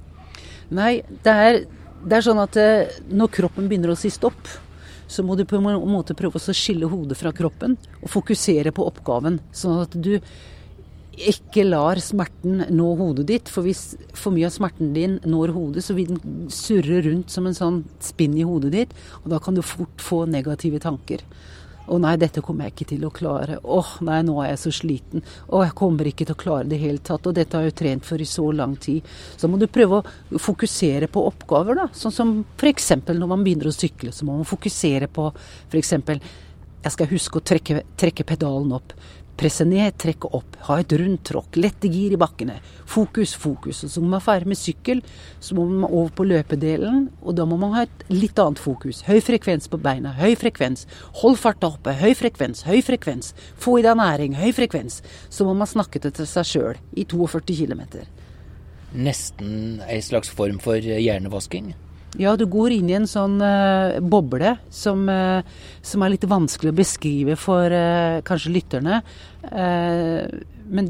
Nei, 0.76 1.00
det 1.24 1.34
er, 1.48 1.62
det 2.04 2.18
er 2.18 2.26
sånn 2.26 2.42
at 2.44 2.58
eh, 2.60 2.98
når 3.08 3.32
kroppen 3.38 3.70
begynner 3.72 3.94
å 3.94 4.00
si 4.00 4.12
stopp, 4.12 4.50
så 5.08 5.24
må 5.24 5.38
du 5.38 5.46
på 5.46 5.60
en 5.60 5.78
måte 5.92 6.16
prøve 6.18 6.42
å 6.42 6.56
skille 6.56 6.90
hodet 6.90 7.18
fra 7.20 7.32
kroppen 7.36 7.78
og 8.02 8.10
fokusere 8.12 8.74
på 8.76 8.88
oppgaven. 8.90 9.38
Sånn 9.54 9.84
at 9.84 9.94
du 9.94 10.18
ikke 11.32 11.66
lar 11.68 12.00
smerten 12.04 12.66
nå 12.74 12.92
hodet 13.00 13.28
ditt. 13.32 13.52
For 13.52 13.66
hvis 13.66 13.96
for 14.16 14.36
mye 14.36 14.50
av 14.50 14.56
smerten 14.56 14.94
din 14.96 15.20
når 15.26 15.54
hodet, 15.56 15.86
så 15.86 15.96
vil 15.98 16.14
den 16.14 16.48
surre 16.54 17.02
rundt 17.06 17.34
som 17.34 17.48
en 17.48 17.58
sånn 17.58 17.84
spinn 18.04 18.38
i 18.38 18.48
hodet 18.48 18.74
ditt. 18.76 18.96
Og 19.24 19.30
da 19.34 19.42
kan 19.44 19.58
du 19.58 19.64
fort 19.66 20.02
få 20.04 20.26
negative 20.30 20.82
tanker. 20.84 21.24
Å 21.86 21.98
nei, 22.02 22.16
dette 22.18 22.42
kommer 22.42 22.66
jeg 22.66 22.74
ikke 22.74 22.88
til 22.96 23.04
å 23.06 23.12
klare. 23.14 23.60
Åh, 23.62 23.90
nei, 24.08 24.22
nå 24.26 24.40
er 24.42 24.52
jeg 24.52 24.62
så 24.64 24.72
sliten. 24.74 25.22
Å, 25.46 25.62
jeg 25.68 25.76
kommer 25.78 26.10
ikke 26.10 26.26
til 26.26 26.34
å 26.34 26.40
klare 26.42 26.66
det 26.70 26.80
i 26.80 26.86
hele 26.88 27.04
tatt. 27.06 27.28
Og 27.30 27.36
dette 27.38 27.58
har 27.58 27.66
jeg 27.66 27.76
jo 27.76 27.78
trent 27.84 28.08
for 28.08 28.22
i 28.22 28.30
så 28.30 28.48
lang 28.58 28.74
tid. 28.82 29.06
Så 29.38 29.50
må 29.52 29.60
du 29.62 29.68
prøve 29.70 30.02
å 30.02 30.42
fokusere 30.42 31.10
på 31.14 31.28
oppgaver, 31.30 31.78
da. 31.78 31.86
Sånn 31.94 32.16
som 32.16 32.34
f.eks. 32.58 32.90
når 33.06 33.30
man 33.30 33.46
begynner 33.46 33.70
å 33.70 33.76
sykle, 33.76 34.14
så 34.16 34.26
må 34.26 34.40
man 34.40 34.50
fokusere 34.50 35.12
på 35.14 35.30
f.eks. 35.70 35.94
Jeg 36.86 36.94
skal 36.94 37.10
huske 37.10 37.40
å 37.42 37.46
trekke, 37.54 37.84
trekke 37.98 38.26
pedalen 38.34 38.74
opp. 38.78 38.98
Presse 39.36 39.66
ned, 39.68 39.98
trekke 40.00 40.30
opp, 40.38 40.56
ha 40.70 40.78
et 40.80 40.94
rundt 40.96 41.26
tråkk, 41.28 41.58
lette 41.60 41.90
gir 41.92 42.14
i 42.16 42.20
bakkene. 42.20 42.56
Fokus, 42.88 43.34
fokus. 43.36 43.84
Og 43.84 43.92
så 43.92 44.04
må 44.04 44.14
man 44.14 44.24
ferdig 44.24 44.48
med 44.54 44.60
sykkel, 44.60 45.02
så 45.44 45.58
må 45.58 45.66
man 45.68 45.90
over 45.90 46.14
på 46.16 46.28
løpedelen, 46.30 47.10
og 47.20 47.36
da 47.36 47.44
må 47.50 47.60
man 47.60 47.76
ha 47.76 47.84
et 47.84 48.06
litt 48.14 48.40
annet 48.40 48.62
fokus. 48.64 49.04
Høy 49.10 49.20
frekvens 49.26 49.68
på 49.72 49.82
beina, 49.84 50.16
høy 50.16 50.38
frekvens. 50.40 50.88
Hold 51.20 51.40
farta 51.42 51.74
oppe, 51.74 51.98
høy 52.00 52.16
frekvens, 52.16 52.64
høy 52.70 52.80
frekvens. 52.86 53.34
Få 53.60 53.82
i 53.82 53.86
deg 53.86 54.00
næring, 54.00 54.40
høy 54.40 54.54
frekvens. 54.56 55.02
Så 55.30 55.48
må 55.48 55.56
man 55.58 55.70
snakke 55.70 56.00
til 56.00 56.16
seg 56.24 56.52
sjøl 56.56 56.84
i 56.96 57.04
42 57.04 57.60
km. 57.66 57.84
Nesten 58.96 59.82
ei 59.84 60.00
slags 60.00 60.32
form 60.32 60.62
for 60.64 60.80
hjernevasking? 60.80 61.74
Ja, 62.18 62.36
du 62.40 62.46
går 62.48 62.78
inn 62.78 62.90
i 62.90 62.96
en 62.96 63.08
sånn 63.10 63.40
uh, 63.44 64.00
boble 64.00 64.56
som, 64.72 65.04
uh, 65.12 65.44
som, 65.84 66.04
er 66.04 66.14
litt 66.14 66.28
vanskelig 66.30 66.72
å 66.72 66.78
beskrive 66.78 67.36
for 67.40 67.72
uh, 67.72 68.22
kanskje 68.26 68.54
lytterne. 68.56 69.02
men 70.66 70.88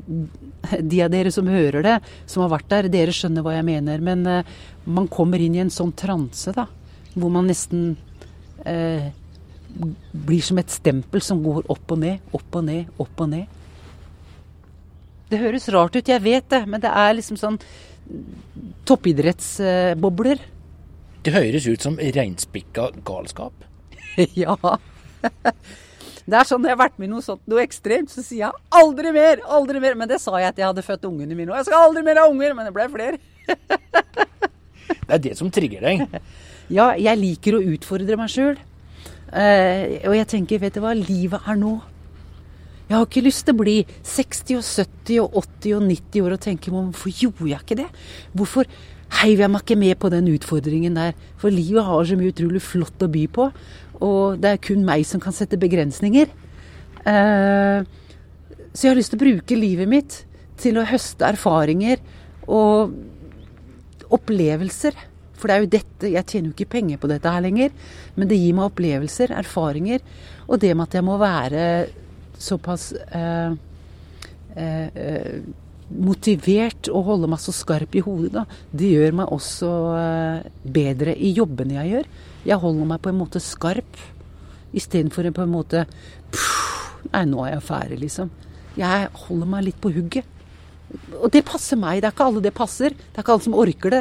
de 0.80 1.02
av 1.04 1.10
dere 1.12 1.32
som 1.32 1.48
hører 1.52 1.84
det, 1.84 1.96
som 2.26 2.46
har 2.46 2.54
vært 2.54 2.70
der, 2.70 2.88
dere 2.90 3.14
skjønner 3.14 3.44
hva 3.44 3.58
jeg 3.58 3.66
mener. 3.68 4.00
Men 4.02 4.24
man 4.86 5.10
kommer 5.12 5.42
inn 5.42 5.58
i 5.58 5.62
en 5.62 5.74
sånn 5.74 5.92
transe, 5.92 6.54
da. 6.56 6.66
Hvor 7.14 7.30
man 7.34 7.50
nesten 7.52 7.98
blir 10.16 10.42
som 10.42 10.58
et 10.62 10.72
stempel 10.72 11.22
som 11.22 11.44
går 11.44 11.68
opp 11.70 11.92
og 11.92 12.02
ned, 12.02 12.24
opp 12.34 12.56
og 12.56 12.66
ned, 12.70 12.96
opp 12.98 13.22
og 13.26 13.30
ned. 13.34 13.46
Det 15.30 15.42
høres 15.42 15.68
rart 15.76 16.00
ut, 16.00 16.08
jeg 16.08 16.24
vet 16.24 16.50
det, 16.50 16.64
men 16.70 16.82
det 16.82 16.94
er 16.96 17.18
liksom 17.18 17.38
sånn 17.42 17.60
toppidrettsbobler. 18.88 20.40
Det 21.26 21.34
høres 21.34 21.66
ut 21.66 21.82
som 21.82 21.98
reinspikka 21.98 22.92
galskap. 23.06 23.66
ja. 24.44 24.56
Det 26.26 26.38
er 26.40 26.48
sånn 26.50 26.64
Når 26.64 26.72
jeg 26.72 26.74
har 26.74 26.82
vært 26.82 26.96
med 26.98 27.06
i 27.06 27.12
noe 27.12 27.22
sånt, 27.22 27.42
noe 27.50 27.62
ekstremt, 27.62 28.10
så 28.10 28.24
sier 28.26 28.48
jeg 28.48 28.62
aldri 28.74 29.12
mer, 29.14 29.42
aldri 29.58 29.82
mer. 29.82 29.98
Men 29.98 30.10
det 30.10 30.18
sa 30.22 30.34
jeg 30.42 30.54
at 30.54 30.62
jeg 30.62 30.66
hadde 30.66 30.86
født 30.86 31.06
ungene 31.10 31.38
mine. 31.38 31.52
Og 31.54 31.60
jeg 31.60 31.68
skal 31.68 31.86
aldri 31.86 32.02
mer 32.06 32.22
ha 32.22 32.28
unger, 32.30 32.56
men 32.58 32.66
det 32.66 32.74
ble 32.74 32.88
flere. 32.94 33.20
det 35.06 35.18
er 35.18 35.22
det 35.22 35.36
som 35.38 35.52
trigger 35.54 35.86
deg? 35.86 36.06
Ja, 36.74 36.94
jeg 36.98 37.22
liker 37.22 37.60
å 37.60 37.66
utfordre 37.76 38.18
meg 38.18 38.34
sjøl. 38.34 38.58
Eh, 39.36 40.02
og 40.06 40.16
jeg 40.18 40.30
tenker, 40.34 40.62
vet 40.62 40.78
du 40.78 40.82
hva, 40.82 40.96
livet 40.98 41.46
er 41.46 41.62
nå. 41.62 41.76
Jeg 42.86 42.98
har 43.00 43.06
ikke 43.06 43.26
lyst 43.26 43.46
til 43.46 43.56
å 43.56 43.62
bli 43.62 43.78
60 44.06 44.60
og 44.60 44.66
70 44.66 45.22
og 45.24 45.40
80 45.42 45.78
og 45.78 45.88
90 45.90 46.26
år 46.26 46.36
og 46.36 46.42
tenke 46.44 46.74
hvorfor 46.74 47.14
gjorde 47.22 47.50
jeg 47.50 47.66
ikke 47.66 47.78
det? 47.80 47.88
Hvorfor 48.38 48.70
heiv 49.22 49.42
jeg 49.44 49.52
meg 49.52 49.64
ikke 49.64 49.80
med 49.80 49.98
på 50.02 50.12
den 50.14 50.30
utfordringen 50.34 50.98
der. 50.98 51.16
For 51.42 51.54
livet 51.54 51.88
har 51.88 52.08
så 52.08 52.18
mye 52.20 52.34
utrolig 52.34 52.62
flott 52.64 53.06
å 53.06 53.12
by 53.12 53.26
på. 53.32 53.50
Og 54.04 54.40
det 54.42 54.52
er 54.52 54.64
kun 54.64 54.86
meg 54.88 55.06
som 55.08 55.22
kan 55.24 55.36
sette 55.36 55.60
begrensninger. 55.60 56.32
Eh, 57.06 57.80
så 58.76 58.88
jeg 58.88 58.92
har 58.92 59.00
lyst 59.00 59.14
til 59.14 59.22
å 59.22 59.26
bruke 59.26 59.58
livet 59.60 59.90
mitt 59.90 60.22
til 60.60 60.80
å 60.80 60.88
høste 60.88 61.28
erfaringer 61.28 62.02
og 62.48 62.96
opplevelser. 64.16 64.98
For 65.36 65.50
det 65.52 65.56
er 65.56 65.64
jo 65.64 65.74
dette 65.74 66.12
Jeg 66.12 66.28
tjener 66.32 66.48
jo 66.50 66.56
ikke 66.56 66.74
penger 66.78 67.00
på 67.02 67.10
dette 67.12 67.32
her 67.32 67.44
lenger, 67.44 67.74
men 68.16 68.30
det 68.30 68.40
gir 68.40 68.56
meg 68.56 68.70
opplevelser, 68.70 69.34
erfaringer. 69.36 70.04
Og 70.48 70.60
det 70.64 70.72
med 70.76 70.88
at 70.88 70.98
jeg 70.98 71.06
må 71.08 71.18
være 71.22 71.66
såpass 72.40 72.92
eh, 72.94 73.56
eh, 74.56 74.88
eh 74.96 75.38
motivert 75.90 76.90
og 76.90 77.06
holde 77.12 77.30
meg 77.30 77.42
så 77.44 77.54
skarp 77.54 77.96
i 77.96 78.04
hodet, 78.06 78.32
da, 78.34 78.46
det 78.74 78.92
gjør 78.96 79.18
meg 79.22 79.34
også 79.36 79.72
eh, 80.00 80.48
bedre 80.78 81.14
i 81.14 81.32
jobbene 81.38 81.78
jeg 81.78 81.92
gjør. 81.94 82.08
Jeg 82.50 82.62
holder 82.64 82.90
meg 82.90 83.04
på 83.04 83.12
en 83.12 83.20
måte 83.20 83.42
skarp, 83.44 84.00
istedenfor 84.76 85.30
på 85.32 85.46
en 85.46 85.54
måte 85.54 85.86
Nei, 87.14 87.22
nå 87.30 87.44
er 87.46 87.52
jeg 87.54 87.64
ferdig, 87.68 88.00
liksom. 88.02 88.32
Jeg 88.76 89.10
holder 89.28 89.50
meg 89.52 89.68
litt 89.68 89.78
på 89.80 89.92
hugget. 89.94 90.26
Og 91.20 91.30
det 91.32 91.44
passer 91.46 91.78
meg. 91.78 92.00
Det 92.02 92.10
er 92.10 92.16
ikke 92.16 92.26
alle 92.26 92.42
det 92.42 92.52
passer. 92.58 92.96
Det 92.98 93.14
er 93.14 93.22
ikke 93.22 93.36
alle 93.36 93.46
som 93.46 93.58
orker 93.62 93.94
det. 93.94 94.00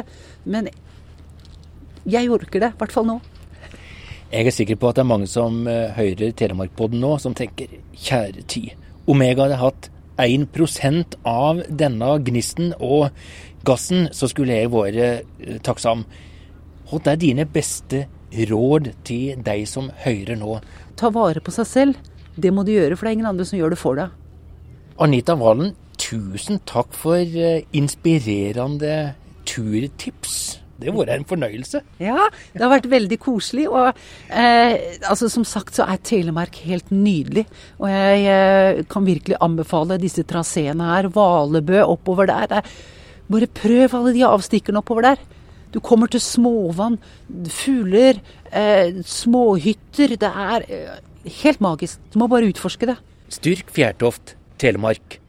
Men 0.49 0.71
jeg 2.09 2.31
orker 2.33 2.63
det, 2.63 2.71
i 2.73 2.79
hvert 2.81 2.95
fall 2.95 3.05
nå. 3.07 3.19
Jeg 4.33 4.49
er 4.49 4.55
sikker 4.57 4.79
på 4.81 4.89
at 4.89 4.97
det 4.97 5.05
er 5.05 5.11
mange 5.13 5.29
som 5.29 5.61
eh, 5.69 5.93
hører 5.95 6.33
Telemarkpodden 6.35 6.99
nå, 6.99 7.13
som 7.21 7.37
tenker 7.37 7.77
kjære 7.93 8.43
tid. 8.49 8.73
Omega 9.05 9.45
hadde 9.45 9.61
hatt 9.61 9.91
1% 10.21 11.17
av 11.27 11.61
denne 11.69 12.11
gnisten 12.25 12.73
og 12.79 13.09
gassen, 13.65 14.09
så 14.15 14.29
skulle 14.31 14.59
jeg 14.59 14.71
vært 14.73 14.99
eh, 15.01 15.59
takksam. 15.65 16.05
Hva 16.89 17.01
er 17.11 17.21
dine 17.21 17.47
beste 17.49 18.05
råd 18.49 18.91
til 19.07 19.39
deg 19.45 19.65
som 19.69 19.89
hører 20.03 20.37
nå? 20.39 20.59
Ta 20.99 21.11
vare 21.13 21.41
på 21.43 21.53
seg 21.55 21.69
selv. 21.69 22.11
Det 22.35 22.51
må 22.51 22.65
du 22.67 22.73
gjøre, 22.75 22.95
for 22.95 23.07
det 23.07 23.13
er 23.13 23.17
ingen 23.19 23.31
andre 23.31 23.47
som 23.47 23.59
gjør 23.59 23.73
det 23.73 23.79
for 23.79 23.99
deg. 23.99 24.13
Anita 25.01 25.35
Valen, 25.39 25.73
tusen 25.99 26.61
takk 26.67 26.93
for 26.95 27.19
eh, 27.19 27.63
inspirerende 27.75 29.15
turtips. 29.47 30.64
Det 30.75 30.89
har 30.89 30.97
vært 30.97 31.13
en 31.13 31.27
fornøyelse. 31.29 31.81
Ja, 32.03 32.27
det 32.53 32.63
har 32.63 32.73
vært 32.73 32.89
veldig 32.91 33.17
koselig. 33.23 33.67
Og 33.71 33.87
eh, 34.27 34.75
altså, 35.07 35.29
som 35.31 35.45
sagt 35.47 35.77
så 35.77 35.87
er 35.87 36.01
Telemark 36.03 36.59
helt 36.67 36.91
nydelig. 36.91 37.45
Og 37.79 37.87
jeg 37.91 38.25
eh, 38.31 38.83
kan 38.91 39.07
virkelig 39.07 39.39
anbefale 39.43 39.99
disse 40.01 40.25
traseene 40.27 40.91
her. 40.91 41.09
Valebø 41.15 41.79
oppover 41.85 42.27
der. 42.31 42.59
Er, 42.59 42.75
bare 43.31 43.51
prøv 43.61 43.95
alle 43.97 44.13
de 44.17 44.27
avstikkerne 44.27 44.83
oppover 44.83 45.11
der. 45.11 45.25
Du 45.75 45.81
kommer 45.83 46.07
til 46.07 46.21
småvann, 46.23 46.99
fugler, 47.51 48.21
eh, 48.51 49.01
småhytter. 49.03 50.15
Det 50.19 50.31
er 50.31 50.69
eh, 50.69 51.03
helt 51.41 51.63
magisk. 51.63 51.99
Du 52.13 52.19
må 52.19 52.29
bare 52.31 52.47
utforske 52.51 52.91
det. 52.91 52.99
Styrk 53.31 53.71
Fjærtoft, 53.75 54.35
Telemark. 54.61 55.24